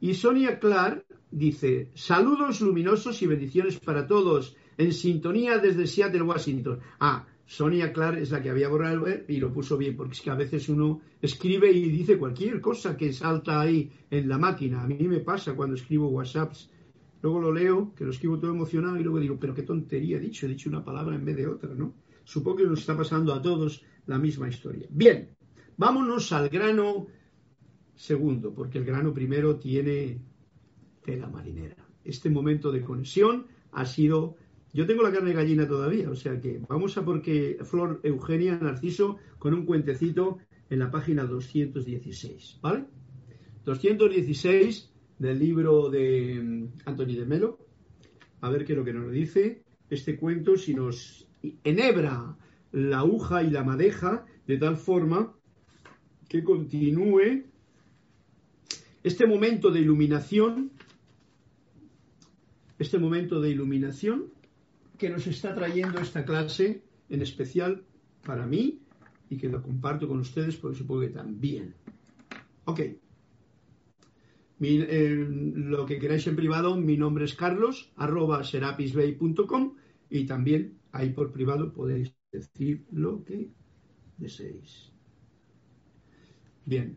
[0.00, 6.80] Y Sonia Clark dice, saludos luminosos y bendiciones para todos, en sintonía desde Seattle, Washington.
[7.00, 10.30] Ah, Sonia Clark es la que había borrado y lo puso bien, porque es que
[10.30, 14.82] a veces uno escribe y dice cualquier cosa que salta ahí en la máquina.
[14.82, 16.70] A mí me pasa cuando escribo WhatsApps.
[17.22, 20.20] Luego lo leo, que lo escribo todo emocionado y luego digo, pero qué tontería he
[20.20, 21.94] dicho, he dicho una palabra en vez de otra, ¿no?
[22.24, 24.86] Supongo que nos está pasando a todos la misma historia.
[24.90, 25.36] Bien,
[25.76, 27.06] vámonos al grano
[27.94, 30.20] segundo, porque el grano primero tiene
[31.04, 31.76] tela marinera.
[32.04, 34.36] Este momento de conexión ha sido
[34.74, 38.56] yo tengo la carne de gallina todavía, o sea que vamos a porque Flor Eugenia
[38.56, 40.38] Narciso con un cuentecito
[40.70, 42.86] en la página 216, ¿vale?
[43.66, 47.58] 216 del libro de mm, Anthony de Melo.
[48.40, 51.28] A ver qué es lo que nos dice este cuento, si nos
[51.64, 52.36] enhebra
[52.72, 55.34] la aguja y la madeja de tal forma
[56.28, 57.44] que continúe
[59.02, 60.70] este momento de iluminación,
[62.78, 64.32] este momento de iluminación
[64.98, 67.84] que nos está trayendo esta clase, en especial
[68.24, 68.80] para mí,
[69.28, 71.74] y que lo comparto con ustedes porque supongo que también.
[72.64, 72.80] Ok.
[74.60, 79.74] Eh, lo que queráis en privado, mi nombre es Carlos, arroba serapisbay.com
[80.12, 83.50] y también ahí por privado podéis decir lo que
[84.18, 84.92] deseéis.
[86.64, 86.96] Bien,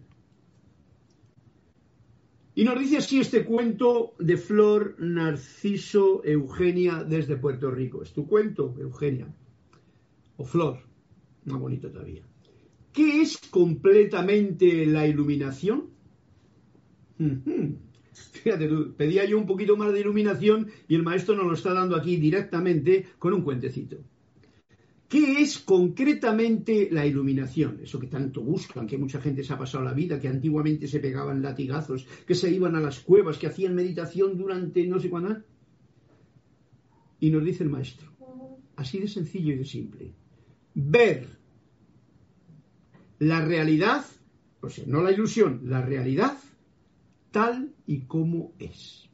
[2.58, 8.02] y nos dice así este cuento de Flor Narciso Eugenia desde Puerto Rico.
[8.02, 9.28] Es tu cuento, Eugenia.
[10.38, 10.80] O Flor,
[11.44, 12.24] más bonito todavía.
[12.94, 15.90] ¿Qué es completamente la iluminación?
[18.16, 21.96] Fíjate pedía yo un poquito más de iluminación y el maestro nos lo está dando
[21.96, 23.98] aquí directamente con un cuentecito.
[25.08, 27.80] ¿Qué es concretamente la iluminación?
[27.84, 31.00] Eso que tanto buscan, que mucha gente se ha pasado la vida, que antiguamente se
[31.00, 35.38] pegaban latigazos, que se iban a las cuevas, que hacían meditación durante no sé cuándo.
[37.20, 38.12] Y nos dice el maestro,
[38.76, 40.12] así de sencillo y de simple,
[40.74, 41.28] ver
[43.20, 44.06] la realidad,
[44.62, 46.38] o sea, no la ilusión, la realidad
[47.32, 49.10] tal y como es.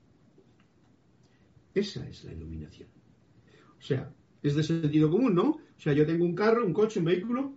[1.74, 2.89] Esa es la iluminación.
[3.80, 4.13] O sea,
[4.43, 5.49] es de sentido común, ¿no?
[5.51, 7.53] O sea, yo tengo un carro, un coche, un vehículo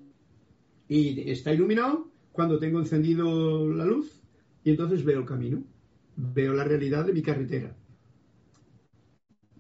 [0.89, 4.23] y está iluminado cuando tengo encendido la luz
[4.63, 5.63] y entonces veo el camino,
[6.17, 7.77] veo la realidad de mi carretera.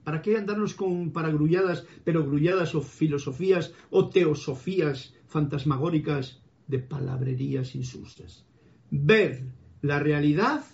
[0.02, 8.46] ¿Para qué andarnos con paragrulladas, pero grulladas o filosofías o teosofías fantasmagóricas de palabrerías insustas?
[8.90, 9.44] Ver
[9.80, 10.64] la realidad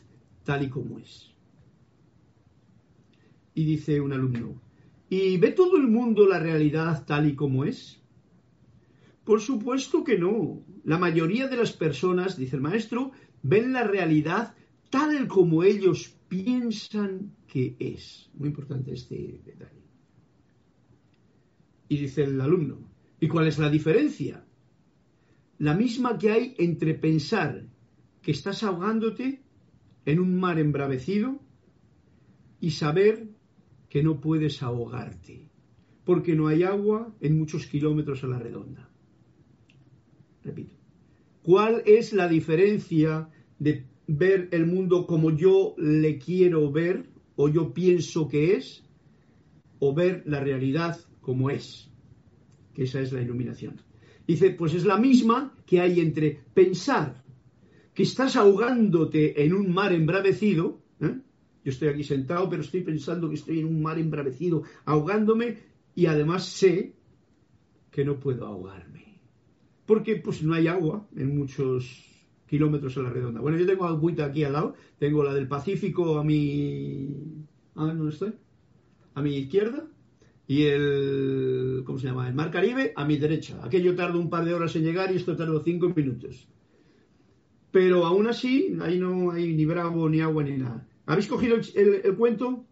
[0.50, 1.30] tal y como es.
[3.54, 4.60] Y dice un alumno,
[5.08, 8.00] ¿Y ve todo el mundo la realidad tal y como es?
[9.22, 10.64] Por supuesto que no.
[10.82, 13.12] La mayoría de las personas, dice el maestro,
[13.44, 14.56] ven la realidad
[14.88, 18.28] tal como ellos piensan que es.
[18.34, 19.84] Muy importante este detalle.
[21.88, 22.78] Y dice el alumno,
[23.20, 24.44] ¿y cuál es la diferencia?
[25.58, 27.68] La misma que hay entre pensar
[28.20, 29.44] que estás ahogándote
[30.10, 31.38] en un mar embravecido
[32.60, 33.28] y saber
[33.88, 35.48] que no puedes ahogarte,
[36.04, 38.90] porque no hay agua en muchos kilómetros a la redonda.
[40.42, 40.74] Repito,
[41.42, 47.72] ¿cuál es la diferencia de ver el mundo como yo le quiero ver o yo
[47.72, 48.82] pienso que es,
[49.78, 51.88] o ver la realidad como es?
[52.74, 53.80] Que esa es la iluminación.
[54.26, 57.19] Dice, pues es la misma que hay entre pensar
[58.00, 61.18] que estás ahogándote en un mar embravecido, ¿eh?
[61.62, 65.58] Yo estoy aquí sentado, pero estoy pensando que estoy en un mar embravecido, ahogándome
[65.94, 66.94] y además sé
[67.90, 69.20] que no puedo ahogarme.
[69.84, 72.02] Porque pues no hay agua en muchos
[72.46, 73.42] kilómetros a la redonda.
[73.42, 77.06] Bueno, yo tengo agüita aquí al lado, tengo la del Pacífico a mi...
[77.74, 78.32] ¿A dónde estoy?
[79.12, 79.86] A mi izquierda
[80.46, 81.82] y el...
[81.84, 82.26] ¿cómo se llama?
[82.28, 83.60] El Mar Caribe a mi derecha.
[83.62, 86.48] Aquello tarda un par de horas en llegar y esto tarda cinco minutos.
[87.70, 90.86] Pero aún así, ahí no hay ni bravo, ni agua, ni nada.
[91.06, 92.64] ¿Habéis cogido el, cuento?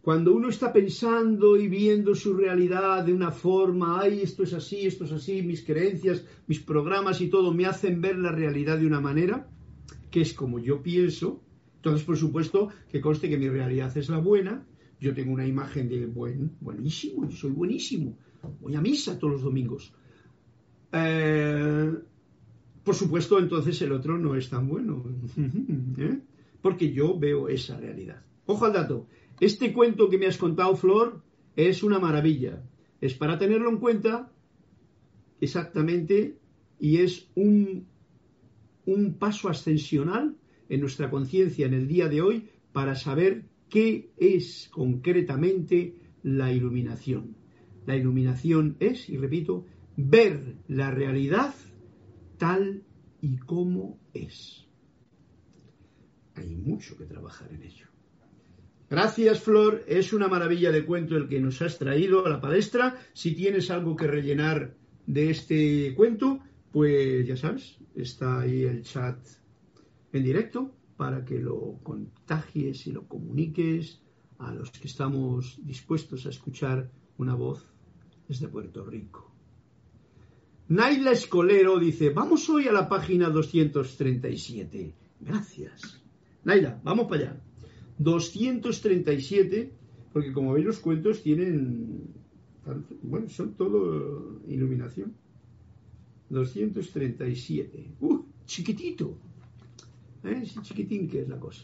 [0.00, 4.86] Cuando uno está pensando y viendo su realidad de una forma, ay, esto es así,
[4.86, 8.86] esto es así, mis creencias, mis programas y todo me hacen ver la realidad de
[8.86, 9.48] una manera,
[10.10, 11.42] que es como yo pienso,
[11.76, 14.64] entonces por supuesto que conste que mi realidad es la buena,
[15.00, 18.16] yo tengo una imagen de buen, buenísimo, yo soy buenísimo,
[18.60, 19.92] voy a misa todos los domingos.
[20.92, 21.92] Eh,
[22.86, 25.04] por supuesto, entonces el otro no es tan bueno.
[25.98, 26.20] ¿Eh?
[26.62, 28.22] porque yo veo esa realidad.
[28.46, 29.06] Ojo al dato,
[29.38, 31.22] este cuento que me has contado, Flor,
[31.54, 32.62] es una maravilla.
[33.00, 34.32] Es para tenerlo en cuenta
[35.40, 36.38] exactamente
[36.80, 37.86] y es un,
[38.84, 40.36] un paso ascensional
[40.68, 47.36] en nuestra conciencia en el día de hoy para saber qué es concretamente la iluminación.
[47.86, 49.64] La iluminación es, y repito,
[49.96, 51.54] ver la realidad
[52.38, 52.84] tal
[53.20, 54.66] y como es.
[56.34, 57.86] Hay mucho que trabajar en ello.
[58.88, 59.82] Gracias, Flor.
[59.88, 62.96] Es una maravilla de cuento el que nos has traído a la palestra.
[63.14, 64.76] Si tienes algo que rellenar
[65.06, 69.18] de este cuento, pues ya sabes, está ahí el chat
[70.12, 74.00] en directo para que lo contagies y lo comuniques
[74.38, 77.66] a los que estamos dispuestos a escuchar una voz
[78.28, 79.25] desde Puerto Rico.
[80.68, 84.94] Naila Escolero dice, vamos hoy a la página 237.
[85.20, 86.02] Gracias.
[86.44, 87.40] Naila, vamos para allá.
[87.98, 89.72] 237,
[90.12, 92.08] porque como veis los cuentos tienen,
[93.02, 95.14] bueno, son todo iluminación.
[96.30, 97.94] 237.
[98.00, 98.24] ¡Uh!
[98.44, 99.16] Chiquitito.
[100.24, 100.42] ¿Eh?
[100.62, 101.62] chiquitín que es la cosa.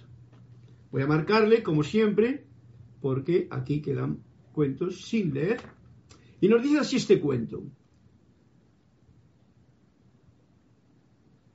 [0.92, 2.44] Voy a marcarle, como siempre,
[3.00, 4.18] porque aquí quedan
[4.52, 5.60] cuentos sin leer.
[6.40, 7.64] Y nos dice así este cuento.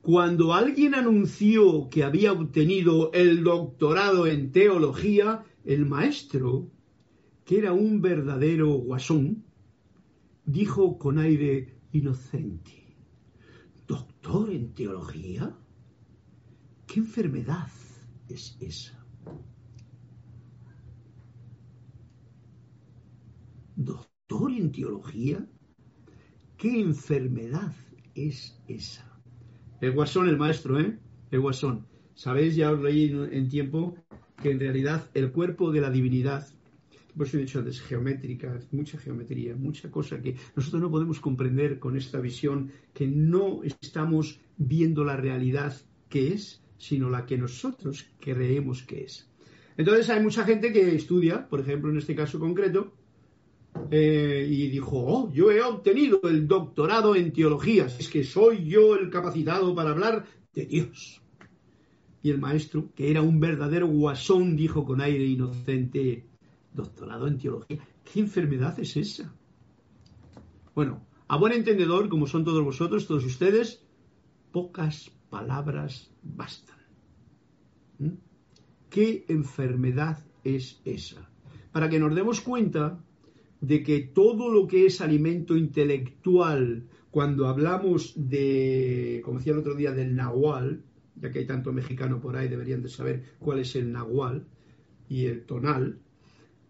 [0.08, 6.70] Cuando alguien anunció que había obtenido el doctorado en teología, el maestro,
[7.44, 9.44] que era un verdadero guasón,
[10.46, 12.96] dijo con aire inocente,
[13.86, 15.54] ¿Doctor en teología?
[16.86, 17.68] ¿Qué enfermedad
[18.30, 19.06] es esa?
[23.76, 25.46] ¿Doctor en teología?
[26.56, 27.74] ¿Qué enfermedad
[28.14, 29.07] es esa?
[29.80, 30.98] El guasón, el maestro, ¿eh?
[31.30, 31.86] El guasón.
[32.14, 33.94] Sabéis, ya os leí en tiempo,
[34.42, 36.48] que en realidad el cuerpo de la divinidad,
[37.16, 41.78] por eso he dicho antes, geométrica, mucha geometría, mucha cosa que nosotros no podemos comprender
[41.78, 45.74] con esta visión, que no estamos viendo la realidad
[46.08, 49.30] que es, sino la que nosotros creemos que es.
[49.76, 52.94] Entonces hay mucha gente que estudia, por ejemplo, en este caso concreto,
[53.90, 58.94] eh, y dijo, oh, yo he obtenido el doctorado en teología, es que soy yo
[58.96, 61.22] el capacitado para hablar de Dios.
[62.22, 66.26] Y el maestro, que era un verdadero guasón, dijo con aire inocente,
[66.72, 69.32] doctorado en teología, ¿qué enfermedad es esa?
[70.74, 73.82] Bueno, a buen entendedor, como son todos vosotros, todos ustedes,
[74.52, 76.78] pocas palabras bastan.
[77.98, 78.12] ¿Mm?
[78.90, 81.28] ¿Qué enfermedad es esa?
[81.72, 82.98] Para que nos demos cuenta
[83.60, 89.74] de que todo lo que es alimento intelectual, cuando hablamos de, como decía el otro
[89.74, 90.84] día, del nahual,
[91.16, 94.46] ya que hay tanto mexicano por ahí, deberían de saber cuál es el nahual
[95.08, 96.00] y el tonal,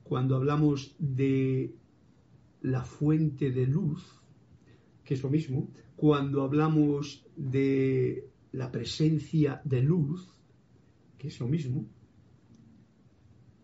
[0.03, 1.74] cuando hablamos de
[2.62, 4.05] la fuente de luz,
[5.05, 10.26] que es lo mismo, cuando hablamos de la presencia de luz,
[11.18, 11.86] que es lo mismo,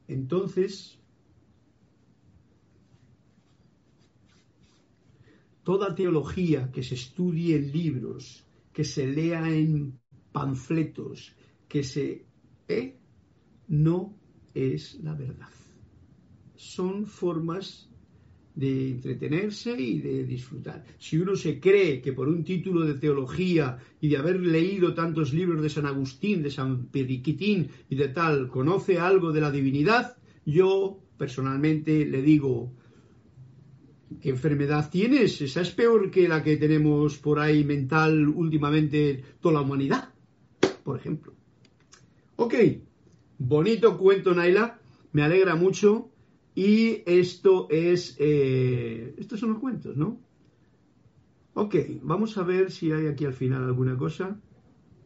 [0.07, 0.99] entonces
[5.65, 9.99] toda teología que se estudie en libros, que se lea en
[10.31, 11.35] panfletos,
[11.69, 12.27] que se...
[12.69, 12.99] ¿eh?
[13.69, 14.15] no
[14.55, 15.49] es la verdad.
[16.55, 17.91] Son formas
[18.55, 20.85] de entretenerse y de disfrutar.
[20.99, 25.33] Si uno se cree que por un título de teología y de haber leído tantos
[25.33, 30.17] libros de San Agustín, de San Periquitín y de tal, conoce algo de la divinidad,
[30.47, 32.73] yo personalmente le digo,
[34.21, 35.41] ¿qué enfermedad tienes?
[35.41, 40.13] Esa es peor que la que tenemos por ahí mental últimamente toda la humanidad,
[40.83, 41.35] por ejemplo.
[42.37, 42.55] Ok,
[43.39, 44.79] bonito cuento, Naila,
[45.13, 46.11] me alegra mucho
[46.55, 50.21] y esto es, eh, estos son los cuentos, ¿no?
[51.55, 54.41] Ok, vamos a ver si hay aquí al final alguna cosa.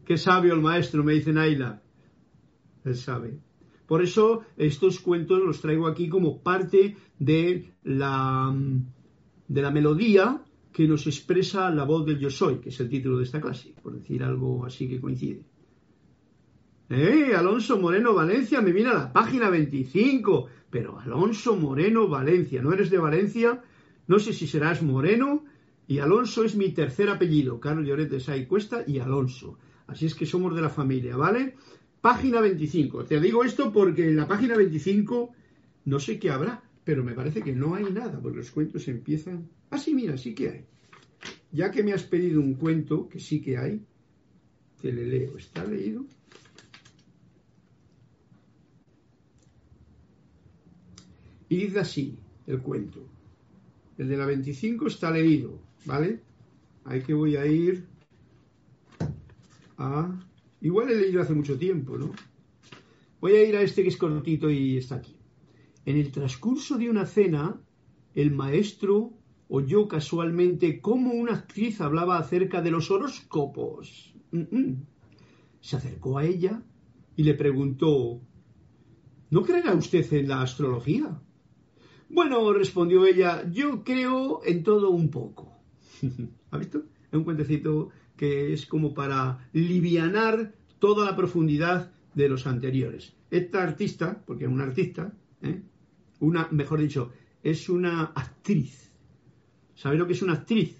[0.07, 1.83] Qué sabio el maestro, me dice Naila.
[2.85, 3.39] Él sabe.
[3.89, 8.55] Por eso estos cuentos los traigo aquí como parte de la,
[9.49, 13.17] de la melodía que nos expresa la voz del yo soy, que es el título
[13.17, 15.43] de esta clase, por decir algo así que coincide.
[16.91, 17.33] ¡Eh!
[17.35, 20.49] Alonso Moreno Valencia, me viene a la página 25.
[20.71, 23.63] Pero Alonso Moreno Valencia, ¿no eres de Valencia?
[24.07, 25.45] No sé si serás Moreno.
[25.87, 27.59] Y Alonso es mi tercer apellido.
[27.59, 29.59] Carlos Lloret de Cuesta y Alonso.
[29.87, 31.57] Así es que somos de la familia, ¿vale?
[32.01, 33.05] Página 25.
[33.05, 35.33] Te digo esto porque en la página 25
[35.87, 39.49] no sé qué habrá, pero me parece que no hay nada, porque los cuentos empiezan.
[39.71, 40.65] Ah, sí, mira, sí que hay.
[41.53, 43.81] Ya que me has pedido un cuento, que sí que hay,
[44.81, 45.37] te le leo.
[45.37, 46.05] ¿Está leído?
[51.49, 53.01] Y dice así el cuento.
[53.97, 56.21] El de la 25 está leído, ¿vale?
[56.85, 57.85] Ahí que voy a ir
[59.77, 60.15] a...
[60.61, 62.13] Igual he leído hace mucho tiempo, ¿no?
[63.21, 65.17] Voy a ir a este que es cortito y está aquí.
[65.85, 67.61] En el transcurso de una cena,
[68.15, 69.13] el maestro
[69.49, 74.15] oyó casualmente cómo una actriz hablaba acerca de los horóscopos.
[75.61, 76.63] Se acercó a ella
[77.17, 78.21] y le preguntó,
[79.31, 81.21] ¿no creerá usted en la astrología?
[82.11, 85.59] Bueno, respondió ella, yo creo en todo un poco.
[86.51, 86.85] ¿Ha visto?
[87.11, 93.15] Es un cuentecito que es como para livianar toda la profundidad de los anteriores.
[93.31, 95.63] Esta artista, porque es una artista, ¿eh?
[96.21, 97.13] una, mejor dicho,
[97.43, 98.91] es una actriz.
[99.75, 100.77] ¿Sabéis lo que es una actriz?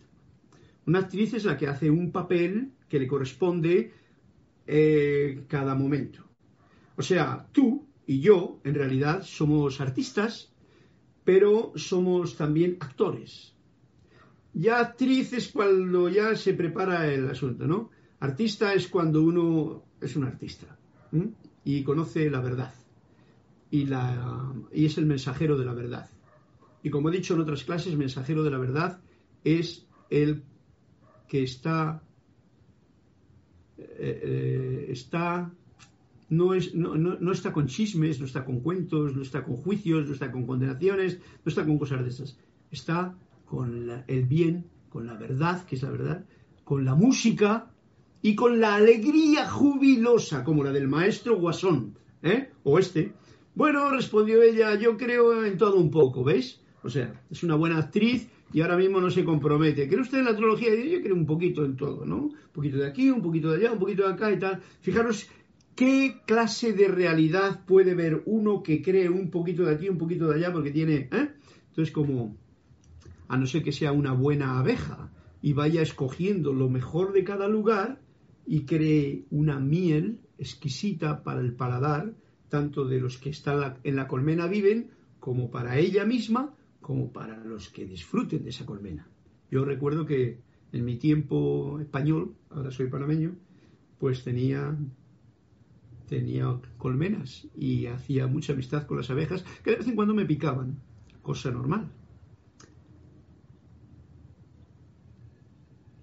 [0.87, 3.93] Una actriz es la que hace un papel que le corresponde
[4.67, 6.25] eh, cada momento.
[6.97, 10.53] O sea, tú y yo, en realidad, somos artistas,
[11.25, 13.55] pero somos también actores.
[14.59, 17.91] Ya actriz es cuando ya se prepara el asunto, ¿no?
[18.19, 20.77] Artista es cuando uno es un artista
[21.63, 22.75] y conoce la verdad
[23.71, 23.85] y,
[24.73, 26.11] es el mensajero de la verdad.
[26.83, 28.99] Y como he dicho en otras clases, mensajero de la verdad
[29.45, 30.43] es el
[31.29, 32.03] que está,
[33.77, 33.87] eh,
[34.25, 35.53] eh, está
[36.31, 40.09] no, es, no, no, está con chismes, no está con cuentos, no está con juicios,
[40.09, 42.37] no está con condenaciones, no está con cosas de esas.
[42.73, 43.15] Está
[43.49, 46.25] con el bien, con la verdad, que es la verdad,
[46.65, 47.71] con la música
[48.21, 52.51] y con la alegría jubilosa, como la del maestro Guasón, ¿eh?
[52.65, 53.13] O este.
[53.55, 56.61] Bueno, respondió ella, yo creo en todo un poco, ¿veis?
[56.83, 59.89] O sea, es una buena actriz y ahora mismo no se compromete.
[59.89, 60.69] ¿Cree usted en la astrología?
[60.75, 62.17] Yo creo un poquito en todo, ¿no?
[62.17, 64.61] Un poquito de aquí, un poquito de allá, un poquito de acá y tal.
[64.81, 65.29] Fijaros
[65.75, 70.29] qué clase de realidad puede ver uno que cree un poquito de aquí, un poquito
[70.29, 71.09] de allá, porque tiene...
[71.11, 71.31] ¿eh?
[71.71, 72.37] Entonces, como
[73.29, 75.11] a no ser que sea una buena abeja
[75.41, 78.01] y vaya escogiendo lo mejor de cada lugar
[78.47, 82.15] y cree una miel exquisita para el paladar,
[82.49, 87.45] tanto de los que están en la colmena viven, como para ella misma, como para
[87.45, 89.07] los que disfruten de esa colmena.
[89.51, 90.39] Yo recuerdo que
[90.73, 93.37] en mi tiempo español, ahora soy panameño,
[93.99, 94.77] pues tenía
[96.09, 100.25] tenía colmenas y hacía mucha amistad con las abejas que de vez en cuando me
[100.25, 100.79] picaban,
[101.21, 101.91] cosa normal.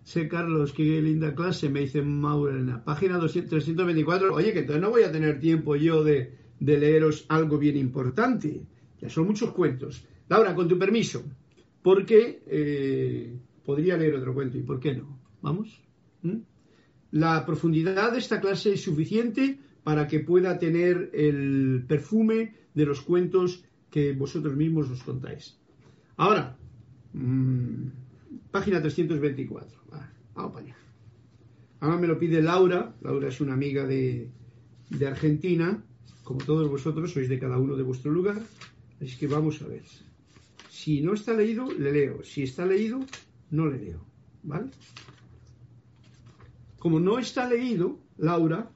[0.05, 4.35] Sé, Carlos, qué linda clase, me dice Mauro en la página 324.
[4.35, 8.61] Oye, que entonces no voy a tener tiempo yo de, leeros algo bien importante.
[9.01, 10.05] Ya son muchos cuentos.
[10.29, 11.23] Laura, con tu permiso,
[11.81, 13.35] porque eh,
[13.65, 15.19] podría leer otro cuento, ¿y por qué no?
[15.41, 15.81] ¿Vamos?
[16.21, 16.37] ¿Mm?
[17.09, 23.01] La profundidad de esta clase es suficiente para que pueda tener el perfume de los
[23.01, 25.57] cuentos que vosotros mismos os contáis.
[26.15, 26.55] Ahora,
[27.13, 27.87] mmm,
[28.55, 29.81] Página 324.
[30.33, 30.77] vamos para allá.
[31.81, 32.95] Ahora me lo pide Laura.
[33.01, 34.29] Laura es una amiga de,
[34.91, 35.83] de Argentina.
[36.23, 38.41] Como todos vosotros, sois de cada uno de vuestro lugar.
[39.01, 39.83] Así que vamos a ver.
[40.69, 42.23] Si no está leído, le leo.
[42.23, 43.01] Si está leído,
[43.51, 44.05] no le leo.
[44.43, 44.71] ¿Vale?
[46.79, 48.71] Como no está leído, Laura,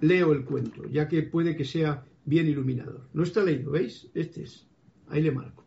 [0.00, 3.08] leo el cuento, ya que puede que sea bien iluminador.
[3.12, 4.10] No está leído, ¿veis?
[4.14, 4.66] Este es.
[5.06, 5.64] Ahí le marco.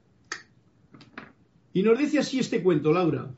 [1.72, 3.34] Y nos dice así este cuento, Laura.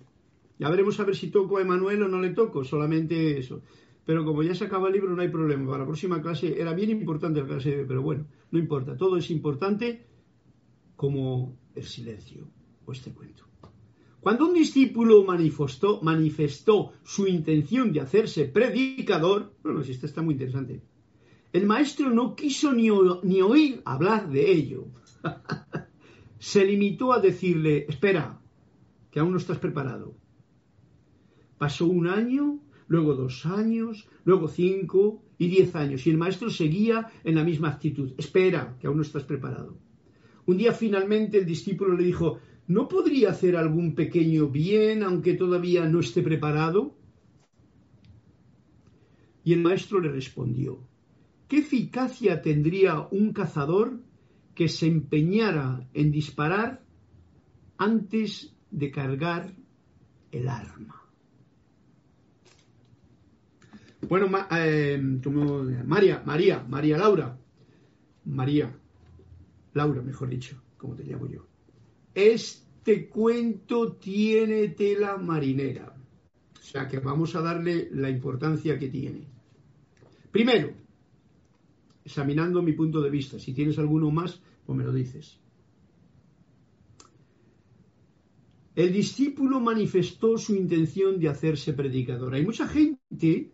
[0.60, 3.62] Ya veremos a ver si toco a Emanuel o no le toco, solamente eso.
[4.06, 5.66] Pero como ya se acaba el libro, no hay problema.
[5.66, 8.96] Para la próxima clase era bien importante la clase, pero bueno, no importa.
[8.96, 10.06] Todo es importante
[10.96, 12.48] como el silencio
[12.86, 13.44] o este cuento.
[14.20, 20.34] Cuando un discípulo manifestó, manifestó su intención de hacerse predicador, bueno, si esto está muy
[20.34, 20.82] interesante,
[21.54, 22.90] el maestro no quiso ni,
[23.24, 24.88] ni oír hablar de ello.
[26.40, 28.40] se limitó a decirle, espera,
[29.12, 30.16] que aún no estás preparado.
[31.58, 37.08] Pasó un año, luego dos años, luego cinco y diez años, y el maestro seguía
[37.24, 39.78] en la misma actitud, espera, que aún no estás preparado.
[40.46, 45.88] Un día finalmente el discípulo le dijo, ¿no podría hacer algún pequeño bien aunque todavía
[45.88, 46.96] no esté preparado?
[49.44, 50.80] Y el maestro le respondió,
[51.48, 54.00] ¿qué eficacia tendría un cazador
[54.58, 56.84] que se empeñara en disparar
[57.78, 59.54] antes de cargar
[60.32, 61.07] el arma.
[64.08, 64.98] Bueno, eh,
[65.86, 67.38] María, María, María Laura,
[68.26, 68.74] María,
[69.74, 71.46] Laura, mejor dicho, como te llamo yo.
[72.14, 75.94] Este cuento tiene tela marinera.
[76.58, 79.28] O sea que vamos a darle la importancia que tiene.
[80.32, 80.72] Primero,
[82.04, 83.40] examinando mi punto de vista.
[83.40, 85.40] Si tienes alguno más, pues me lo dices.
[88.76, 92.36] El discípulo manifestó su intención de hacerse predicador.
[92.36, 93.52] Hay mucha gente,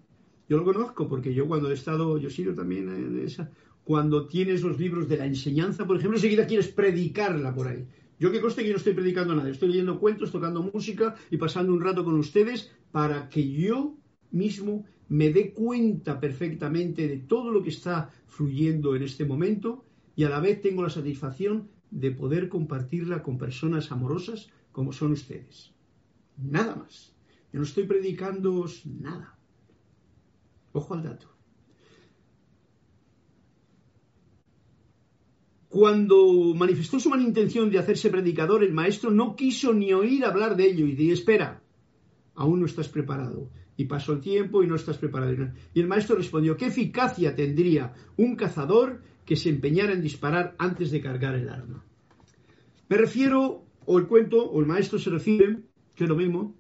[0.50, 3.50] yo lo conozco porque yo cuando he estado, yo sigo también en esa,
[3.84, 7.86] cuando tienes los libros de la enseñanza, por ejemplo, enseguida quieres predicarla por ahí.
[8.20, 11.74] Yo que conste que no estoy predicando nada, estoy leyendo cuentos, tocando música y pasando
[11.74, 13.98] un rato con ustedes para que yo
[14.32, 19.86] mismo me dé cuenta perfectamente de todo lo que está fluyendo en este momento
[20.16, 25.12] y a la vez tengo la satisfacción de poder compartirla con personas amorosas como son
[25.12, 25.74] ustedes.
[26.38, 27.14] Nada más.
[27.52, 29.38] Yo no estoy predicando nada.
[30.74, 31.34] Ojo al dato.
[35.70, 40.56] Cuando manifestó su mala intención de hacerse predicador, el maestro no quiso ni oír hablar
[40.56, 41.64] de ello y dijo, espera,
[42.36, 43.50] aún no estás preparado.
[43.76, 45.34] Y pasó el tiempo y no estás preparado.
[45.74, 50.92] Y el maestro respondió, ¿qué eficacia tendría un cazador que se empeñara en disparar antes
[50.92, 51.84] de cargar el arma?
[52.88, 55.58] Me refiero, o el cuento, o el maestro se refiere,
[55.96, 56.56] que es lo mismo,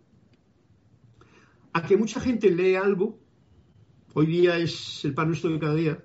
[1.72, 3.20] a que mucha gente lee algo,
[4.14, 6.04] hoy día es el pan nuestro de cada día,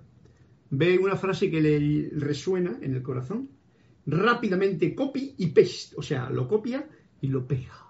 [0.71, 3.51] ve una frase que le resuena en el corazón,
[4.07, 6.89] rápidamente copy y paste, o sea, lo copia
[7.21, 7.87] y lo pega.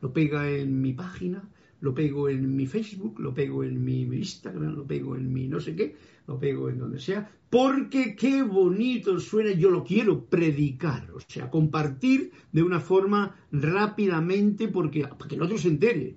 [0.00, 1.48] Lo pega en mi página,
[1.80, 5.60] lo pego en mi Facebook, lo pego en mi Instagram, lo pego en mi no
[5.60, 5.94] sé qué,
[6.26, 11.50] lo pego en donde sea, porque qué bonito suena, yo lo quiero predicar, o sea,
[11.50, 16.16] compartir de una forma rápidamente porque, para que el otro se entere.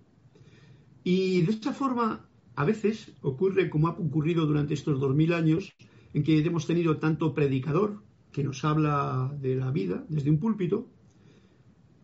[1.03, 2.24] Y de esta forma
[2.55, 5.75] a veces ocurre como ha ocurrido durante estos dos mil años,
[6.13, 8.01] en que hemos tenido tanto predicador
[8.31, 10.89] que nos habla de la vida desde un púlpito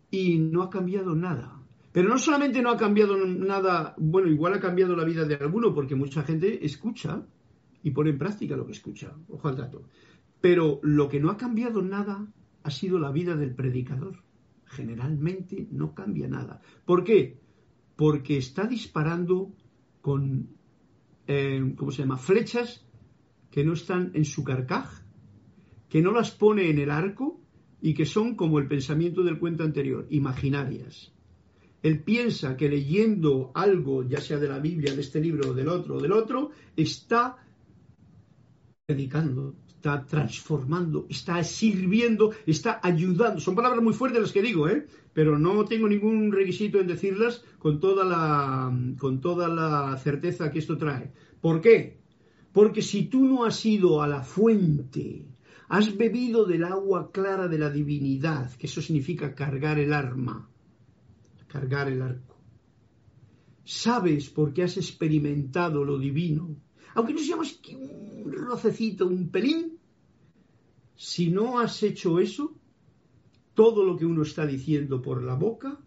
[0.09, 1.61] y no ha cambiado nada.
[1.91, 5.73] Pero no solamente no ha cambiado nada, bueno, igual ha cambiado la vida de alguno,
[5.73, 7.25] porque mucha gente escucha
[7.83, 9.13] y pone en práctica lo que escucha.
[9.29, 9.83] Ojo al dato.
[10.39, 12.27] Pero lo que no ha cambiado nada
[12.63, 14.23] ha sido la vida del predicador.
[14.65, 16.61] Generalmente no cambia nada.
[16.85, 17.39] ¿Por qué?
[17.95, 19.51] Porque está disparando
[20.01, 20.49] con,
[21.27, 22.85] eh, ¿cómo se llama?, flechas
[23.51, 24.89] que no están en su carcaj,
[25.89, 27.41] que no las pone en el arco
[27.81, 31.11] y que son como el pensamiento del cuento anterior, imaginarias.
[31.81, 35.99] Él piensa que leyendo algo, ya sea de la Biblia, de este libro, del otro,
[35.99, 37.37] del otro, está
[38.85, 43.39] predicando, está transformando, está sirviendo, está ayudando.
[43.41, 44.85] Son palabras muy fuertes las que digo, ¿eh?
[45.11, 50.59] pero no tengo ningún requisito en decirlas con toda la, con toda la certeza que
[50.59, 51.11] esto trae.
[51.41, 51.97] ¿Por qué?
[52.53, 55.25] Porque si tú no has ido a la fuente,
[55.67, 60.47] has bebido del agua clara de la divinidad, que eso significa cargar el arma,
[61.47, 62.37] cargar el arco,
[63.63, 66.55] sabes porque has experimentado lo divino,
[66.95, 69.77] aunque no sea más que un rocecito, un pelín,
[70.95, 72.53] si no has hecho eso,
[73.53, 75.79] todo lo que uno está diciendo por la boca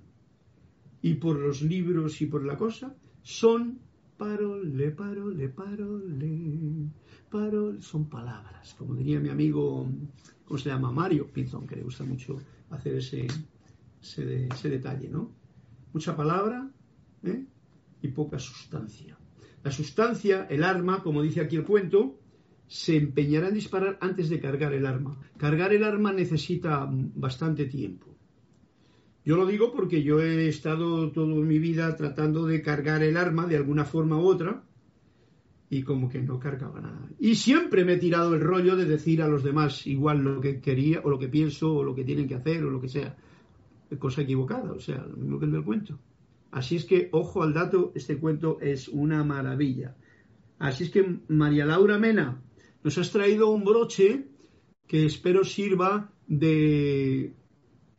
[1.03, 3.79] y por los libros y por la cosa son
[4.17, 6.91] parole, parole, parole,
[7.31, 8.75] parole, son palabras.
[8.75, 9.87] Como diría mi amigo,
[10.45, 10.93] ¿cómo se llama?
[10.93, 12.41] Mario Pinzón, que le gusta mucho
[12.71, 13.27] hacer ese,
[14.01, 15.31] ese, detalle, ¿no?
[15.93, 16.71] Mucha palabra
[17.23, 17.45] ¿eh?
[18.03, 19.14] y poca sustancia.
[19.65, 22.21] La sustancia, el arma, como dice aquí el cuento,
[22.67, 25.19] se empeñará en disparar antes de cargar el arma.
[25.39, 28.15] Cargar el arma necesita bastante tiempo.
[29.25, 33.47] Yo lo digo porque yo he estado toda mi vida tratando de cargar el arma
[33.47, 34.65] de alguna forma u otra
[35.71, 37.09] y como que no cargaba nada.
[37.19, 40.61] Y siempre me he tirado el rollo de decir a los demás igual lo que
[40.61, 43.17] quería o lo que pienso o lo que tienen que hacer o lo que sea.
[43.99, 45.99] Cosa equivocada, o sea, lo mismo que el del cuento.
[46.55, 49.97] Así es que, ojo al dato, este cuento es una maravilla.
[50.61, 52.41] Así es que, María Laura Mena,
[52.85, 54.29] nos has traído un broche
[54.87, 57.35] que espero sirva de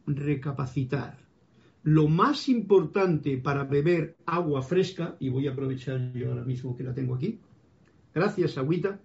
[0.08, 1.20] recapacitar.
[1.84, 6.84] Lo más importante para beber agua fresca, y voy a aprovechar yo ahora mismo que
[6.84, 7.42] la tengo aquí,
[8.14, 9.02] gracias, agüita,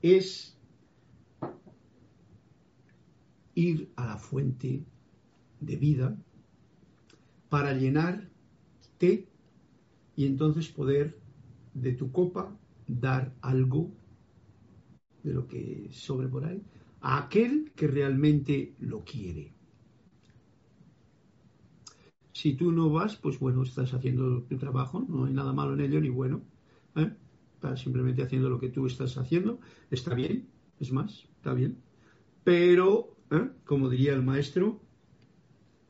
[0.00, 0.51] es
[3.54, 4.84] ir a la fuente
[5.60, 6.16] de vida
[7.48, 8.32] para llenar
[10.14, 11.18] y entonces poder
[11.74, 13.90] de tu copa dar algo
[15.24, 16.62] de lo que sobre por ahí
[17.00, 19.52] a aquel que realmente lo quiere.
[22.32, 25.80] Si tú no vas, pues bueno, estás haciendo tu trabajo, no hay nada malo en
[25.80, 26.42] ello ni bueno.
[26.94, 27.12] ¿eh?
[27.54, 29.58] Estás simplemente haciendo lo que tú estás haciendo,
[29.90, 30.48] está bien,
[30.78, 31.76] es más, está bien.
[32.44, 33.50] Pero, ¿eh?
[33.64, 34.80] como diría el maestro,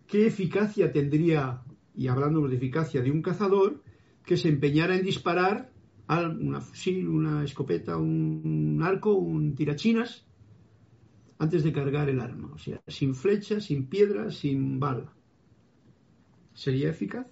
[0.07, 1.62] ¿qué eficacia tendría
[1.95, 3.82] y hablando de eficacia de un cazador
[4.24, 5.72] que se empeñara en disparar
[6.09, 10.26] una fusil, una escopeta, un arco, un tirachinas
[11.38, 15.12] antes de cargar el arma, o sea, sin flecha, sin piedra, sin bala.
[16.55, 17.26] ¿Sería eficaz?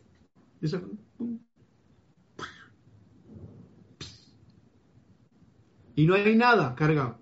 [5.94, 7.18] y no hay nada cargado.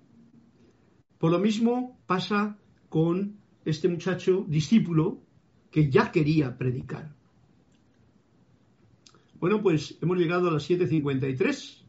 [1.18, 2.56] Por lo mismo pasa
[2.98, 5.22] con este muchacho discípulo
[5.70, 7.14] que ya quería predicar.
[9.38, 11.84] Bueno, pues hemos llegado a las 7.53.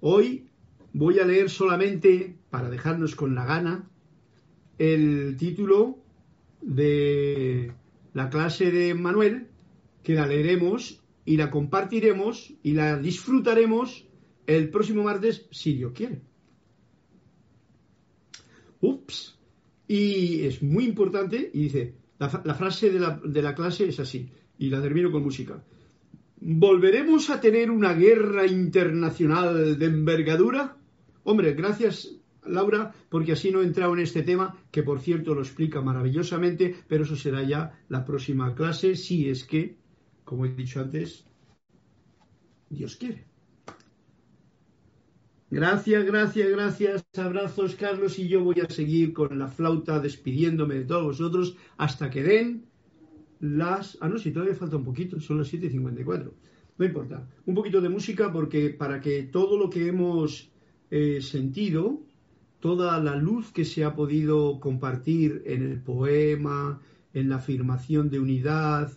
[0.00, 0.50] Hoy
[0.92, 3.88] voy a leer solamente, para dejarnos con la gana,
[4.76, 6.00] el título
[6.60, 7.72] de
[8.12, 9.48] la clase de Manuel,
[10.02, 14.06] que la leeremos y la compartiremos y la disfrutaremos
[14.46, 16.20] el próximo martes, si Dios quiere.
[18.82, 19.33] Ups.
[19.86, 24.30] Y es muy importante, y dice, la, frase de la, de la clase es así,
[24.58, 25.62] y la termino con música.
[26.40, 30.76] ¿Volveremos a tener una guerra internacional de envergadura?
[31.22, 35.42] Hombre, gracias Laura, porque así no he entrado en este tema, que por cierto lo
[35.42, 39.76] explica maravillosamente, pero eso será ya la próxima clase, si es que,
[40.24, 41.24] como he dicho antes,
[42.68, 43.33] Dios quiere.
[45.54, 47.04] Gracias, gracias, gracias.
[47.16, 52.10] Abrazos, Carlos, y yo voy a seguir con la flauta despidiéndome de todos vosotros hasta
[52.10, 52.64] que den
[53.38, 53.96] las...
[54.00, 56.32] Ah, no, si todavía falta un poquito, son las 7.54.
[56.76, 57.28] No importa.
[57.46, 60.50] Un poquito de música porque para que todo lo que hemos
[60.90, 62.02] eh, sentido,
[62.58, 66.80] toda la luz que se ha podido compartir en el poema,
[67.12, 68.90] en la afirmación de unidad,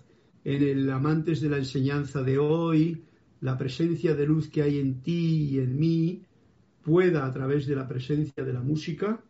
[0.44, 3.04] en el amantes de la enseñanza de hoy,
[3.42, 6.24] la presencia de luz que hay en ti y en mí,
[6.88, 9.22] pueda a través de la presencia de la música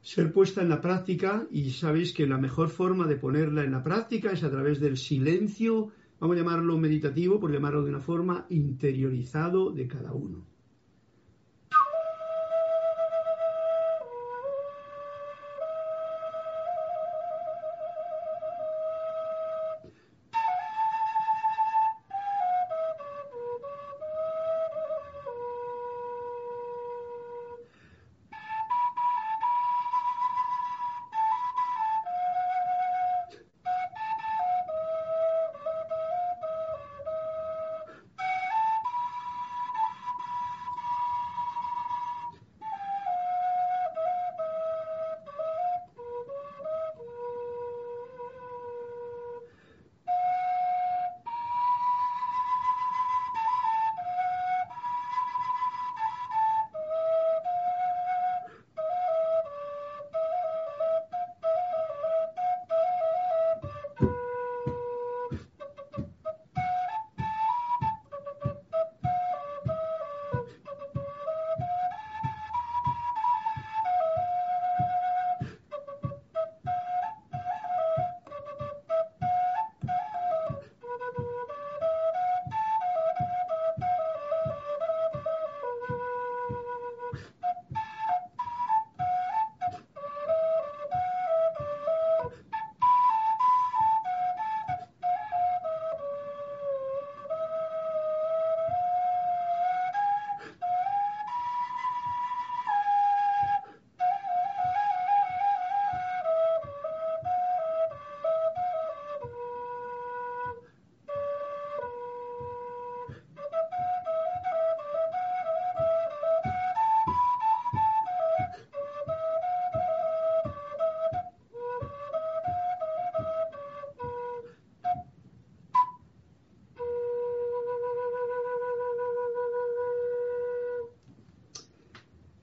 [0.00, 3.82] ser puesta en la práctica y sabéis que la mejor forma de ponerla en la
[3.82, 8.46] práctica es a través del silencio, vamos a llamarlo meditativo, por llamarlo de una forma
[8.48, 10.46] interiorizado de cada uno.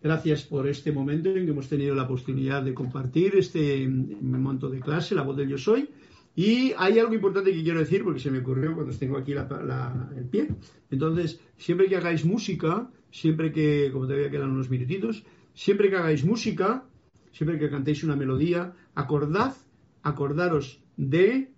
[0.10, 4.80] Gracias por este momento en que hemos tenido la oportunidad de compartir este momento de
[4.80, 5.88] clase, la voz del yo soy.
[6.36, 10.26] Y hay algo importante que quiero decir porque se me ocurrió cuando tengo aquí el
[10.32, 10.48] pie.
[10.90, 16.26] Entonces, siempre que hagáis música, siempre que, como todavía quedan unos minutitos, siempre que hagáis
[16.26, 16.86] música,
[17.32, 19.54] siempre que cantéis una melodía, acordad,
[20.02, 21.52] acordaros de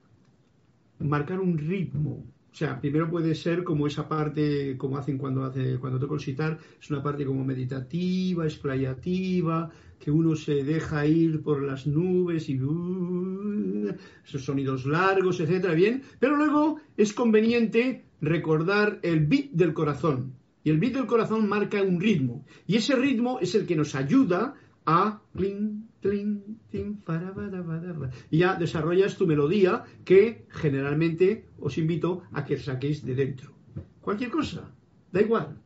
[0.99, 5.77] marcar un ritmo, o sea, primero puede ser como esa parte, como hacen cuando hace,
[5.79, 11.41] cuando toco el sitar, es una parte como meditativa, explayativa, que uno se deja ir
[11.41, 13.95] por las nubes y uh,
[14.25, 16.03] esos sonidos largos, etcétera, bien.
[16.19, 20.33] Pero luego es conveniente recordar el beat del corazón.
[20.63, 22.45] Y el beat del corazón marca un ritmo.
[22.67, 25.21] Y ese ritmo es el que nos ayuda a
[28.29, 33.53] y ya desarrollas tu melodía que generalmente os invito a que saquéis de dentro.
[34.01, 34.73] Cualquier cosa,
[35.11, 35.61] da igual.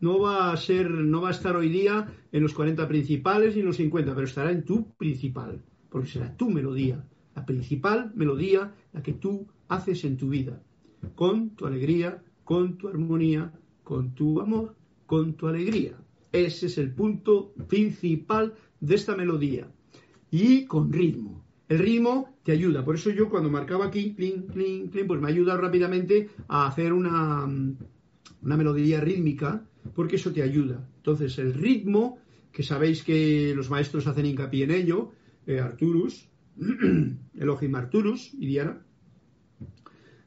[0.00, 3.60] No va a ser, no va a estar hoy día en los 40 principales ni
[3.60, 7.04] en los 50, pero estará en tu principal, porque será tu melodía,
[7.34, 10.62] la principal melodía, la que tú haces en tu vida,
[11.14, 13.52] con tu alegría, con tu armonía,
[13.82, 15.96] con tu amor, con tu alegría.
[16.32, 18.54] Ese es el punto principal
[18.84, 19.68] de esta melodía.
[20.30, 21.44] Y con ritmo.
[21.68, 22.84] El ritmo te ayuda.
[22.84, 26.92] Por eso yo cuando marcaba aquí, clink, clink, clink, pues me ayuda rápidamente a hacer
[26.92, 27.44] una,
[28.42, 29.64] una melodía rítmica,
[29.94, 30.86] porque eso te ayuda.
[30.96, 32.18] Entonces el ritmo,
[32.52, 35.12] que sabéis que los maestros hacen hincapié en ello,
[35.46, 36.28] eh, Arturus,
[37.34, 38.82] Elohim Arturus y Diana,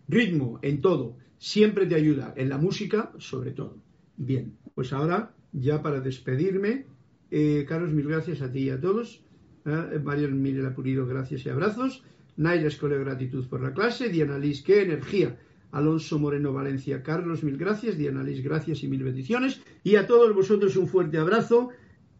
[0.07, 3.77] ritmo en todo, siempre te ayuda, en la música sobre todo.
[4.17, 6.85] Bien, pues ahora ya para despedirme,
[7.31, 9.21] eh, Carlos, mil gracias a ti y a todos.
[9.65, 12.03] Eh, Mario Mirela Purido, gracias y abrazos.
[12.37, 14.09] Naila Escoleo, gratitud por la clase.
[14.09, 15.37] Diana Liz, qué energía.
[15.71, 17.97] Alonso Moreno Valencia, Carlos, mil gracias.
[17.97, 19.61] Diana Liz, gracias y mil bendiciones.
[19.83, 21.69] Y a todos vosotros un fuerte abrazo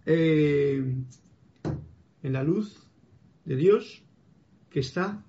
[0.06, 0.96] eh,
[2.24, 2.88] en la luz
[3.46, 4.04] de Dios
[4.70, 5.24] que está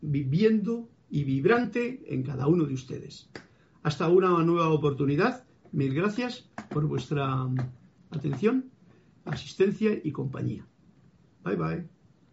[0.00, 3.28] viviendo y vibrante en cada uno de ustedes.
[3.82, 5.44] Hasta una nueva oportunidad.
[5.72, 7.46] Mil gracias por vuestra
[8.18, 8.70] atención,
[9.24, 10.66] asistencia y compañía.
[11.44, 11.93] Bye bye.